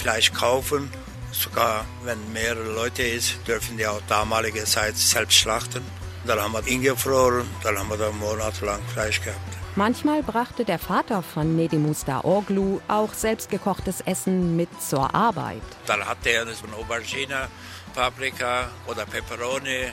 Fleisch 0.02 0.34
kaufen. 0.34 0.92
Sogar 1.32 1.86
wenn 2.04 2.20
mehrere 2.34 2.74
Leute 2.74 3.04
ist, 3.04 3.36
dürfen 3.48 3.78
die 3.78 3.86
auch 3.86 4.02
damalige 4.08 4.64
Zeit 4.66 4.98
selbst 4.98 5.38
schlachten. 5.38 5.84
Dann 6.26 6.40
haben 6.40 6.54
wir 6.54 6.68
ingefroren, 6.68 7.48
dann 7.64 7.78
haben 7.78 7.90
wir 7.90 7.98
da 7.98 8.12
monatelang 8.12 8.82
Fleisch 8.94 9.22
gehabt. 9.22 9.58
Manchmal 9.76 10.22
brachte 10.24 10.66
der 10.66 10.80
Vater 10.80 11.22
von 11.22 11.56
Nedimus 11.56 12.04
Daoglu 12.04 12.82
auch 12.88 13.14
selbstgekochtes 13.14 14.02
Essen 14.02 14.56
mit 14.58 14.70
zur 14.82 15.16
Arbeit. 15.16 15.62
Dann 15.86 16.06
hatte 16.06 16.30
er 16.30 16.46
so 16.48 16.66
eine 16.66 16.76
Aubergine, 16.76 17.48
Paprika 17.94 18.70
oder 18.88 19.06
Peperoni 19.06 19.86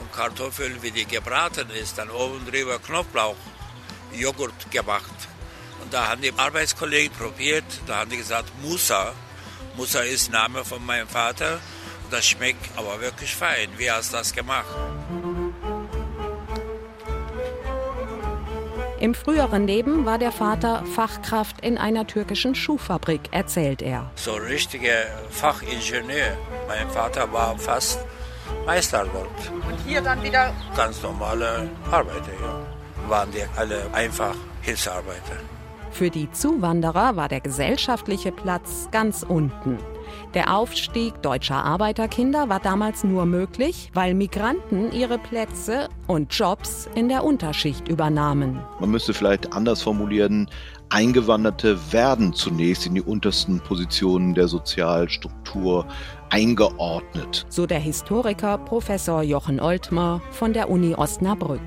Und 0.00 0.12
Kartoffel, 0.12 0.82
wie 0.82 0.90
die 0.90 1.04
gebraten 1.04 1.68
ist, 1.70 1.98
dann 1.98 2.10
oben 2.10 2.44
drüber 2.50 2.78
Knoblauch, 2.78 3.36
Joghurt 4.12 4.70
gemacht. 4.70 5.28
Und 5.82 5.92
da 5.92 6.08
haben 6.08 6.22
die 6.22 6.32
Arbeitskollegen 6.36 7.14
probiert, 7.16 7.64
da 7.86 7.98
haben 7.98 8.10
die 8.10 8.16
gesagt, 8.16 8.50
Musa. 8.62 9.12
Musa 9.80 10.00
ist 10.00 10.30
Name 10.30 10.62
von 10.62 10.84
meinem 10.84 11.08
Vater. 11.08 11.54
Und 12.04 12.12
das 12.12 12.26
schmeckt 12.26 12.68
aber 12.76 13.00
wirklich 13.00 13.34
fein. 13.34 13.66
Wie 13.78 13.90
hast 13.90 14.12
du 14.12 14.18
das 14.18 14.34
gemacht? 14.34 14.66
Im 19.00 19.14
früheren 19.14 19.66
Leben 19.66 20.04
war 20.04 20.18
der 20.18 20.32
Vater 20.32 20.84
Fachkraft 20.94 21.62
in 21.62 21.78
einer 21.78 22.06
türkischen 22.06 22.54
Schuhfabrik, 22.54 23.22
erzählt 23.30 23.80
er. 23.80 24.10
So 24.16 24.34
richtiger 24.34 25.06
Fachingenieur. 25.30 26.36
Mein 26.68 26.90
Vater 26.90 27.32
war 27.32 27.58
fast 27.58 28.00
Meister 28.66 29.06
dort. 29.10 29.50
Und 29.66 29.78
hier 29.86 30.02
dann 30.02 30.22
wieder 30.22 30.52
Ganz 30.76 31.02
normale 31.02 31.70
Arbeiter, 31.90 32.32
ja. 32.42 33.08
Waren 33.08 33.32
die 33.32 33.44
alle 33.56 33.88
einfach 33.94 34.34
Hilfsarbeiter. 34.60 35.40
Für 35.90 36.10
die 36.10 36.30
Zuwanderer 36.30 37.16
war 37.16 37.28
der 37.28 37.40
gesellschaftliche 37.40 38.32
Platz 38.32 38.88
ganz 38.90 39.24
unten. 39.26 39.78
Der 40.34 40.56
Aufstieg 40.56 41.22
deutscher 41.22 41.64
Arbeiterkinder 41.64 42.48
war 42.48 42.60
damals 42.60 43.04
nur 43.04 43.26
möglich, 43.26 43.90
weil 43.94 44.14
Migranten 44.14 44.92
ihre 44.92 45.18
Plätze 45.18 45.88
und 46.06 46.32
Jobs 46.32 46.88
in 46.94 47.08
der 47.08 47.24
Unterschicht 47.24 47.88
übernahmen. 47.88 48.60
Man 48.80 48.90
müsste 48.90 49.14
vielleicht 49.14 49.52
anders 49.52 49.82
formulieren, 49.82 50.48
Eingewanderte 50.92 51.78
werden 51.92 52.32
zunächst 52.32 52.84
in 52.84 52.96
die 52.96 53.02
untersten 53.02 53.60
Positionen 53.60 54.34
der 54.34 54.48
Sozialstruktur 54.48 55.86
eingeordnet. 56.30 57.46
So 57.48 57.64
der 57.64 57.78
Historiker 57.78 58.58
Professor 58.58 59.22
Jochen 59.22 59.60
Oltmer 59.60 60.20
von 60.32 60.52
der 60.52 60.68
Uni 60.68 60.96
Osnabrück. 60.96 61.62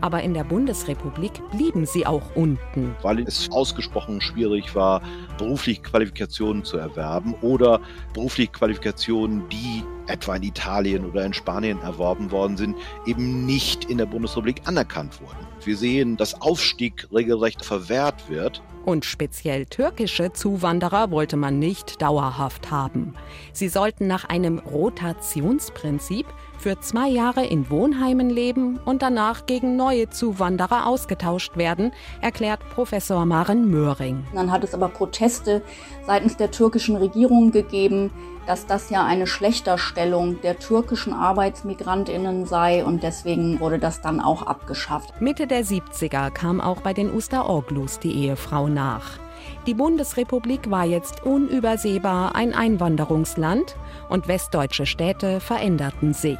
Aber 0.00 0.22
in 0.22 0.34
der 0.34 0.44
Bundesrepublik 0.44 1.32
blieben 1.50 1.86
sie 1.86 2.06
auch 2.06 2.34
unten. 2.34 2.94
Weil 3.02 3.20
es 3.20 3.50
ausgesprochen 3.50 4.20
schwierig 4.20 4.74
war, 4.74 5.02
berufliche 5.38 5.82
Qualifikationen 5.82 6.64
zu 6.64 6.76
erwerben 6.76 7.34
oder 7.42 7.80
berufliche 8.12 8.52
Qualifikationen, 8.52 9.48
die 9.48 9.82
etwa 10.06 10.36
in 10.36 10.42
Italien 10.42 11.04
oder 11.04 11.24
in 11.24 11.32
Spanien 11.32 11.80
erworben 11.80 12.30
worden 12.30 12.56
sind, 12.56 12.76
eben 13.06 13.46
nicht 13.46 13.86
in 13.86 13.98
der 13.98 14.06
Bundesrepublik 14.06 14.62
anerkannt 14.66 15.20
wurden. 15.20 15.46
Wir 15.64 15.76
sehen, 15.76 16.16
dass 16.16 16.40
Aufstieg 16.40 17.08
regelrecht 17.12 17.64
verwehrt 17.64 18.28
wird. 18.28 18.62
Und 18.84 19.06
speziell 19.06 19.64
türkische 19.64 20.32
Zuwanderer 20.32 21.10
wollte 21.10 21.38
man 21.38 21.58
nicht 21.58 22.02
dauerhaft 22.02 22.70
haben. 22.70 23.14
Sie 23.52 23.68
sollten 23.68 24.06
nach 24.06 24.26
einem 24.26 24.58
Rotationsprinzip 24.58 26.26
für 26.64 26.80
zwei 26.80 27.10
Jahre 27.10 27.44
in 27.44 27.68
Wohnheimen 27.68 28.30
leben 28.30 28.80
und 28.86 29.02
danach 29.02 29.44
gegen 29.44 29.76
neue 29.76 30.08
Zuwanderer 30.08 30.86
ausgetauscht 30.86 31.58
werden, 31.58 31.92
erklärt 32.22 32.60
Professor 32.70 33.26
Maren 33.26 33.68
Möhring. 33.68 34.24
Dann 34.34 34.50
hat 34.50 34.64
es 34.64 34.72
aber 34.72 34.88
Proteste 34.88 35.60
seitens 36.06 36.38
der 36.38 36.50
türkischen 36.50 36.96
Regierung 36.96 37.50
gegeben, 37.50 38.10
dass 38.46 38.66
das 38.66 38.88
ja 38.88 39.04
eine 39.04 39.26
Schlechterstellung 39.26 40.40
der 40.40 40.58
türkischen 40.58 41.12
Arbeitsmigrantinnen 41.12 42.46
sei 42.46 42.82
und 42.82 43.02
deswegen 43.02 43.60
wurde 43.60 43.78
das 43.78 44.00
dann 44.00 44.22
auch 44.22 44.46
abgeschafft. 44.46 45.20
Mitte 45.20 45.46
der 45.46 45.66
70er 45.66 46.30
kam 46.30 46.62
auch 46.62 46.80
bei 46.80 46.94
den 46.94 47.14
Usta-Oglus 47.14 47.98
die 47.98 48.24
Ehefrau 48.24 48.68
nach. 48.68 49.18
Die 49.66 49.72
Bundesrepublik 49.72 50.70
war 50.70 50.84
jetzt 50.84 51.24
unübersehbar 51.24 52.34
ein 52.34 52.52
Einwanderungsland 52.52 53.76
und 54.10 54.28
westdeutsche 54.28 54.84
Städte 54.84 55.40
veränderten 55.40 56.12
sich. 56.12 56.38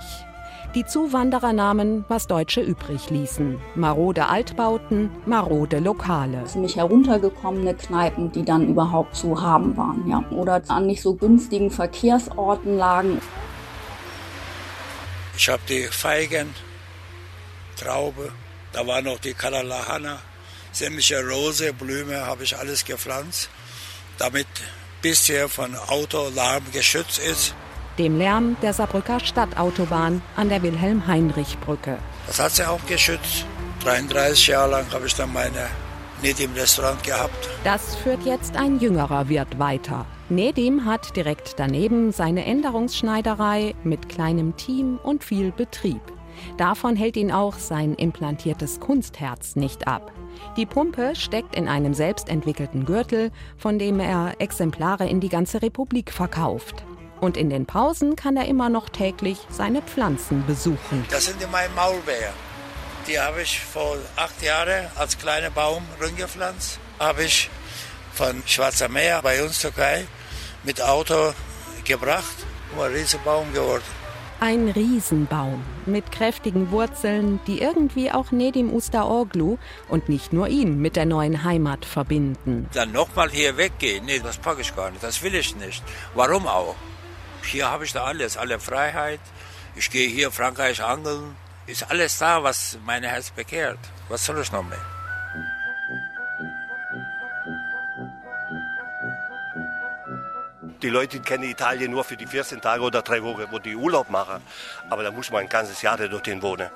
Die 0.74 0.84
Zuwanderer 0.84 1.54
nahmen, 1.54 2.04
was 2.08 2.26
Deutsche 2.26 2.60
übrig 2.60 3.08
ließen. 3.08 3.58
Marode 3.76 4.26
Altbauten, 4.26 5.10
marode 5.24 5.78
Lokale. 5.78 6.44
Ziemlich 6.44 6.76
heruntergekommene 6.76 7.74
Kneipen, 7.74 8.30
die 8.30 8.44
dann 8.44 8.68
überhaupt 8.68 9.16
zu 9.16 9.40
haben 9.40 9.74
waren, 9.76 10.06
ja. 10.06 10.22
Oder 10.30 10.60
an 10.68 10.87
nicht 10.87 11.00
so 11.00 11.14
günstigen 11.14 11.70
Verkehrsorten 11.70 12.76
lagen. 12.76 13.22
Ich 15.37 15.48
habe 15.48 15.62
die 15.66 15.84
Feigen, 15.84 16.48
Traube, 17.76 18.32
da 18.72 18.87
war 18.87 19.00
noch 19.00 19.18
die 19.18 19.32
Kalalahana, 19.32 20.18
sämtliche 20.74 21.26
Rose, 21.26 21.72
Blume 21.72 22.26
habe 22.26 22.44
ich 22.44 22.56
alles 22.56 22.84
gepflanzt, 22.84 23.48
damit 24.18 24.46
bisher 25.00 25.48
von 25.48 25.74
Autolärm 25.76 26.64
geschützt 26.72 27.18
ist. 27.18 27.54
Dem 27.98 28.18
Lärm 28.18 28.56
der 28.60 28.72
Saarbrücker 28.72 29.20
Stadtautobahn 29.20 30.20
an 30.37 30.48
der 30.48 30.62
Wilhelm-Heinrich-Brücke. 30.62 31.98
Das 32.26 32.40
hat 32.40 32.52
sie 32.52 32.68
auch 32.68 32.84
geschützt. 32.87 33.46
33 33.84 34.48
Jahre 34.48 34.70
lang 34.72 34.92
habe 34.92 35.06
ich 35.06 35.14
dann 35.14 35.32
meine 35.32 35.68
nicht 36.22 36.40
im 36.40 36.52
Restaurant 36.54 37.02
gehabt. 37.04 37.50
Das 37.62 37.94
führt 37.96 38.24
jetzt 38.24 38.56
ein 38.56 38.80
jüngerer 38.80 39.28
Wirt 39.28 39.58
weiter. 39.58 40.06
Nedim 40.30 40.87
hat 40.87 41.14
direkt 41.16 41.54
daneben 41.58 42.10
seine 42.10 42.46
Änderungsschneiderei 42.46 43.74
mit 43.84 44.08
kleinem 44.08 44.56
Team 44.56 44.98
und 45.02 45.22
viel 45.22 45.52
Betrieb. 45.52 46.00
Davon 46.56 46.96
hält 46.96 47.16
ihn 47.16 47.30
auch 47.30 47.58
sein 47.58 47.94
implantiertes 47.94 48.80
Kunstherz 48.80 49.54
nicht 49.54 49.87
ab. 49.87 50.12
Die 50.57 50.66
Pumpe 50.66 51.14
steckt 51.14 51.55
in 51.55 51.68
einem 51.68 51.94
selbstentwickelten 51.94 52.85
Gürtel, 52.85 53.31
von 53.57 53.79
dem 53.79 54.01
er 54.01 54.35
Exemplare 54.38 55.09
in 55.09 55.20
die 55.20 55.29
ganze 55.29 55.62
Republik 55.62 56.12
verkauft. 56.12 56.85
Und 57.20 57.37
in 57.37 57.51
den 57.51 57.66
Pausen 57.66 58.16
kann 58.16 58.37
er 58.37 58.47
immer 58.47 58.68
noch 58.68 58.88
täglich 58.88 59.38
seine 59.49 59.83
Pflanzen 59.83 60.44
besuchen. 60.47 61.05
Das 61.11 61.27
sind 61.27 61.40
meine 61.51 61.73
Maulbeeren. 61.75 62.35
Die 63.07 63.18
habe 63.18 63.42
ich 63.42 63.61
vor 63.61 63.97
acht 64.16 64.42
Jahren 64.42 64.87
als 64.97 65.18
kleiner 65.18 65.51
Baum 65.51 65.83
rumgepflanzt. 66.03 66.79
Habe 66.99 67.25
ich 67.25 67.51
von 68.12 68.42
Schwarzer 68.47 68.88
Meer 68.88 69.20
bei 69.23 69.42
uns 69.42 69.61
Türkei 69.61 70.07
mit 70.62 70.81
Auto 70.81 71.33
gebracht. 71.85 72.37
Ein 72.79 72.92
Riesenbaum 72.92 73.53
geworden. 73.53 74.03
Ein 74.46 74.68
Riesenbaum 74.68 75.64
mit 75.87 76.12
kräftigen 76.12 76.70
Wurzeln, 76.70 77.40
die 77.46 77.62
irgendwie 77.62 78.12
auch 78.12 78.30
Nedim 78.30 78.74
Ustaoglu 78.74 79.57
und 79.88 80.11
nicht 80.11 80.35
nur 80.35 80.48
ihn 80.48 80.83
mit 80.83 80.96
der 80.96 81.07
neuen 81.07 81.44
Heimat 81.44 81.87
verbinden. 81.87 82.68
Dann 82.74 82.92
nochmal 82.92 83.30
hier 83.30 83.57
weggehen, 83.57 84.04
nee, 84.04 84.18
das 84.18 84.37
packe 84.37 84.61
ich 84.61 84.76
gar 84.76 84.90
nicht, 84.90 85.02
das 85.02 85.22
will 85.22 85.35
ich 85.35 85.57
nicht. 85.57 85.83
Warum 86.14 86.46
auch? 86.46 86.76
Hier 87.50 87.70
habe 87.70 87.87
ich 87.87 87.94
da 87.94 88.04
alles, 88.04 88.37
alle 88.37 88.61
Freiheit. 88.61 89.20
Ich 89.76 89.88
gehe 89.90 90.11
hier 90.11 90.30
Frankreich 90.30 90.85
angeln. 90.85 91.37
Ist 91.66 91.90
alles 91.90 92.18
da, 92.18 92.42
was 92.42 92.76
mein 92.85 93.02
Herz 93.02 93.30
bekehrt. 93.30 93.78
Was 94.11 94.26
soll 94.26 94.42
ich 94.42 94.52
noch 94.52 94.62
mehr? 94.62 94.93
Die 100.85 100.90
Leute 100.90 101.18
kennen 101.20 101.44
Italien 101.44 101.92
nur 101.92 102.05
für 102.05 102.14
die 102.14 102.27
14 102.27 102.61
Tage 102.61 102.83
oder 102.83 103.01
drei 103.01 103.23
Wochen, 103.23 103.47
wo 103.51 103.59
die 103.59 103.75
Urlaub 103.75 104.11
machen. 104.11 104.42
Aber 104.90 105.03
da 105.03 105.11
muss 105.11 105.31
man 105.31 105.40
ein 105.40 105.49
ganzes 105.49 105.81
Jahr 105.81 105.97
dorthin 105.97 106.42
wohnen. 106.42 106.68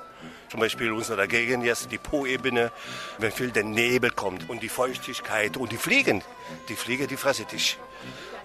Zum 0.49 0.59
Beispiel 0.59 0.87
in 0.87 0.93
unserer 0.93 1.27
Gegend 1.27 1.63
jetzt 1.63 1.91
die 1.91 1.99
Po-Ebene, 1.99 2.71
wenn 3.19 3.31
viel 3.31 3.51
der 3.51 3.65
Nebel 3.65 4.09
kommt 4.09 4.49
und 4.49 4.63
die 4.63 4.67
Feuchtigkeit 4.67 5.57
und 5.57 5.71
die 5.71 5.77
Fliegen. 5.77 6.23
Die 6.69 6.75
Fliege, 6.75 7.05
die 7.05 7.17
fressen 7.17 7.45
dich. 7.49 7.77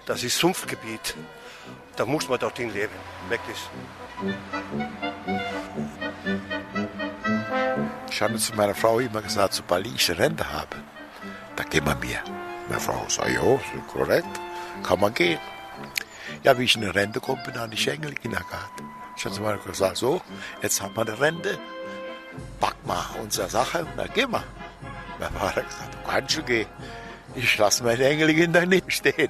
Das 0.05 0.23
ist 0.23 0.37
Sumpfgebiet. 0.37 1.15
Da 1.95 2.05
muss 2.05 2.29
man 2.29 2.37
dorthin 2.37 2.71
leben, 2.71 2.93
wirklich. 3.27 3.57
Ich 8.11 8.21
habe 8.21 8.35
zu 8.35 8.53
meiner 8.53 8.75
Frau 8.75 8.99
immer 8.99 9.23
gesagt, 9.23 9.55
sobald 9.55 9.87
ich 9.87 10.15
Rente 10.15 10.47
habe, 10.53 10.77
dann 11.55 11.67
gehen 11.71 11.87
wir 11.87 11.95
mir. 11.95 12.19
Meine 12.69 12.79
Frau 12.79 13.03
sagt, 13.09 13.31
ja, 13.31 13.59
korrekt, 13.91 14.39
kann 14.83 14.99
man 14.99 15.11
gehen. 15.11 15.39
Ja, 16.43 16.57
wie 16.57 16.63
ich 16.63 16.75
in 16.75 16.81
die 16.81 16.87
Rente 16.87 17.19
komme, 17.19 17.41
bin 17.43 17.53
ich 17.71 17.87
in 17.87 17.93
Engel 17.93 18.13
Kindergarten. 18.15 18.83
Ich 19.17 19.25
habe 19.25 19.35
Frau 19.35 19.57
gesagt, 19.57 19.97
so, 19.97 20.21
jetzt 20.61 20.81
haben 20.81 20.95
wir 20.95 21.01
eine 21.01 21.19
Rente, 21.19 21.57
pack 22.59 22.75
mal 22.85 23.05
unsere 23.21 23.49
Sache 23.49 23.79
und 23.79 23.97
dann 23.97 24.13
gehen 24.13 24.31
wir. 24.31 24.43
Mein 25.19 25.31
Vater 25.31 25.61
hat 25.61 25.69
gesagt, 25.69 25.93
du 25.93 26.09
kannst 26.09 26.31
schon 26.33 26.45
gehen. 26.45 26.67
Ich 27.35 27.57
lasse 27.57 27.83
meine 27.83 28.03
Engelkinder 28.03 28.65
nicht 28.65 28.91
stehen. 28.91 29.29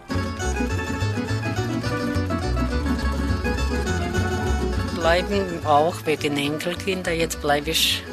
Bleiben 4.95 5.65
auch 5.65 5.95
wegen 6.05 6.37
Enkelkinder. 6.37 7.11
Jetzt 7.11 7.41
bleibe 7.41 7.69
ich. 7.71 8.03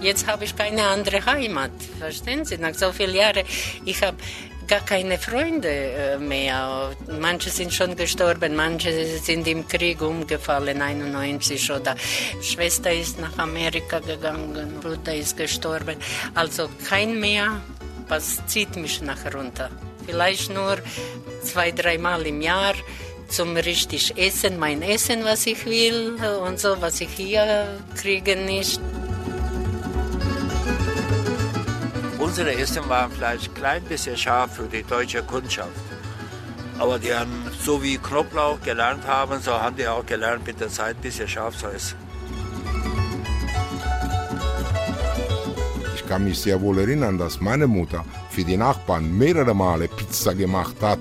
Jetzt 0.00 0.26
habe 0.26 0.44
ich 0.44 0.56
keine 0.56 0.82
andere 0.88 1.24
Heimat. 1.24 1.70
Verstehen 1.98 2.44
Sie? 2.44 2.58
Nach 2.58 2.74
so 2.74 2.90
vielen 2.90 3.14
Jahren. 3.14 3.44
Ich 3.84 4.02
habe 4.02 4.16
gar 4.66 4.80
keine 4.80 5.18
Freunde 5.18 5.68
äh, 5.68 6.18
mehr. 6.18 6.90
Manche 7.20 7.50
sind 7.50 7.72
schon 7.72 7.96
gestorben, 7.96 8.56
manche 8.56 9.18
sind 9.18 9.46
im 9.46 9.66
Krieg 9.66 10.00
umgefallen, 10.00 10.80
91 10.80 11.70
oder 11.70 11.94
Schwester 12.40 12.92
ist 12.92 13.18
nach 13.20 13.36
Amerika 13.38 14.00
gegangen, 14.00 14.80
Bruder 14.80 15.14
ist 15.14 15.36
gestorben. 15.36 15.96
Also 16.34 16.68
kein 16.88 17.18
mehr, 17.20 17.60
was 18.08 18.44
zieht 18.46 18.76
mich 18.76 19.02
nach 19.02 19.32
runter. 19.34 19.70
Vielleicht 20.06 20.52
nur 20.52 20.78
zwei, 21.42 21.70
dreimal 21.70 22.26
im 22.26 22.40
Jahr 22.40 22.74
zum 23.28 23.56
richtig 23.56 24.16
Essen, 24.18 24.58
mein 24.58 24.82
Essen, 24.82 25.24
was 25.24 25.46
ich 25.46 25.64
will 25.64 26.18
und 26.46 26.60
so, 26.60 26.80
was 26.80 27.00
ich 27.00 27.08
hier 27.16 27.66
kriege 27.96 28.36
nicht. 28.36 28.80
Unsere 32.32 32.54
Essen 32.54 32.88
waren 32.88 33.10
vielleicht 33.12 33.50
ein 33.50 33.54
klein 33.54 33.82
bisschen 33.84 34.16
scharf 34.16 34.54
für 34.56 34.66
die 34.66 34.82
deutsche 34.82 35.22
Kundschaft. 35.22 35.68
Aber 36.78 36.98
die 36.98 37.12
haben, 37.12 37.30
so 37.60 37.82
wie 37.82 37.98
Knoblauch 37.98 38.58
gelernt 38.62 39.06
haben, 39.06 39.38
so 39.42 39.52
haben 39.52 39.76
die 39.76 39.86
auch 39.86 40.06
gelernt, 40.06 40.46
mit 40.46 40.58
der 40.58 40.70
Zeit 40.70 40.96
ein 40.96 41.02
bisschen 41.02 41.28
scharf 41.28 41.58
zu 41.58 41.66
essen. 41.66 41.98
Ich 45.94 46.06
kann 46.08 46.24
mich 46.24 46.38
sehr 46.38 46.58
wohl 46.62 46.78
erinnern, 46.78 47.18
dass 47.18 47.38
meine 47.38 47.66
Mutter 47.66 48.02
für 48.30 48.44
die 48.44 48.56
Nachbarn 48.56 49.14
mehrere 49.14 49.52
Male 49.52 49.88
Pizza 49.88 50.34
gemacht 50.34 50.76
hat. 50.80 51.00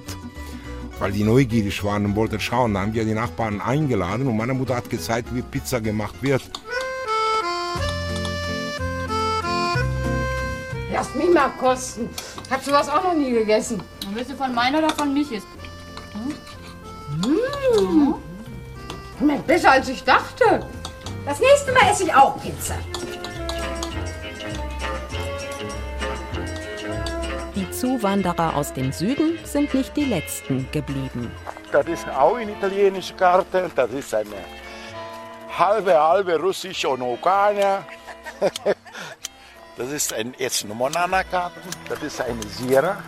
Weil 1.00 1.14
die 1.14 1.24
neugierig 1.24 1.82
waren 1.86 2.08
und 2.08 2.18
wollten 2.18 2.42
schauen. 2.42 2.74
Da 2.74 2.82
haben 2.82 2.94
wir 2.94 3.06
die 3.06 3.14
Nachbarn 3.14 3.62
eingeladen 3.62 4.28
und 4.28 4.36
meine 4.36 4.54
Mutter 4.54 4.76
hat 4.76 4.90
gezeigt, 4.90 5.34
wie 5.34 5.44
Pizza 5.44 5.80
gemacht 5.80 6.16
wird. 6.20 6.61
Kosten. 11.62 12.10
Hab 12.50 12.64
sowas 12.64 12.90
auch 12.90 13.04
noch 13.04 13.14
nie 13.14 13.32
gegessen. 13.32 13.80
Und 14.08 14.16
willst 14.16 14.32
du 14.32 14.36
von 14.36 14.54
meiner 14.54 14.80
oder 14.80 14.90
von 14.90 15.14
Michis? 15.14 15.44
Mmh. 17.24 18.16
Schmeckt 19.20 19.46
besser 19.46 19.72
als 19.72 19.88
ich 19.88 20.04
dachte. 20.04 20.66
Das 21.24 21.40
nächste 21.40 21.72
Mal 21.72 21.92
esse 21.92 22.06
ich 22.06 22.14
auch 22.14 22.42
Pizza. 22.42 22.74
Die 27.56 27.70
Zuwanderer 27.70 28.56
aus 28.56 28.74
dem 28.74 28.92
Süden 28.92 29.38
sind 29.44 29.72
nicht 29.76 29.96
die 29.96 30.06
letzten 30.06 30.68
geblieben. 30.72 31.32
Das 31.72 31.86
ist 31.86 32.10
auch 32.10 32.38
eine 32.38 32.54
italienische 32.54 33.14
Karte. 33.14 33.70
Das 33.76 33.92
ist 33.92 34.16
eine 34.16 34.44
halbe, 35.56 35.94
halbe 35.94 36.40
russische 36.40 36.90
und 36.90 37.02
Ukraine. 37.18 37.86
Das 39.82 39.92
ist 39.92 40.14
ein 40.14 40.36
Monana-Karte. 40.78 41.60
Das 41.90 42.04
ist 42.04 42.22
eine 42.22 42.40
Sierra. 42.44 43.04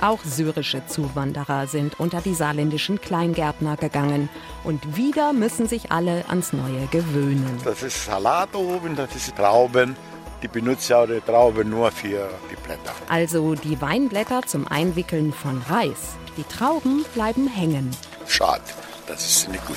Auch 0.00 0.20
syrische 0.24 0.86
Zuwanderer 0.86 1.66
sind 1.66 1.98
unter 1.98 2.20
die 2.20 2.32
saarländischen 2.32 3.00
Kleingärtner 3.00 3.76
gegangen. 3.76 4.28
Und 4.62 4.96
wieder 4.96 5.32
müssen 5.32 5.66
sich 5.66 5.90
alle 5.90 6.24
ans 6.28 6.52
Neue 6.52 6.86
gewöhnen. 6.92 7.58
Das 7.64 7.82
ist 7.82 8.04
Salat 8.04 8.54
oben, 8.54 8.94
das 8.94 9.14
ist 9.16 9.34
Trauben. 9.34 9.96
Die 10.44 10.48
benutzen 10.48 10.92
ja 10.92 11.04
die 11.04 11.20
Trauben 11.20 11.68
nur 11.70 11.90
für 11.90 12.30
die 12.48 12.56
Blätter. 12.64 12.94
Also 13.08 13.56
die 13.56 13.80
Weinblätter 13.80 14.42
zum 14.46 14.68
Einwickeln 14.68 15.32
von 15.32 15.60
Reis. 15.68 16.14
Die 16.36 16.44
Trauben 16.44 17.04
bleiben 17.14 17.48
hängen. 17.48 17.90
Schade, 18.28 18.62
das 19.08 19.26
ist 19.26 19.48
nicht 19.48 19.66
gut. 19.66 19.76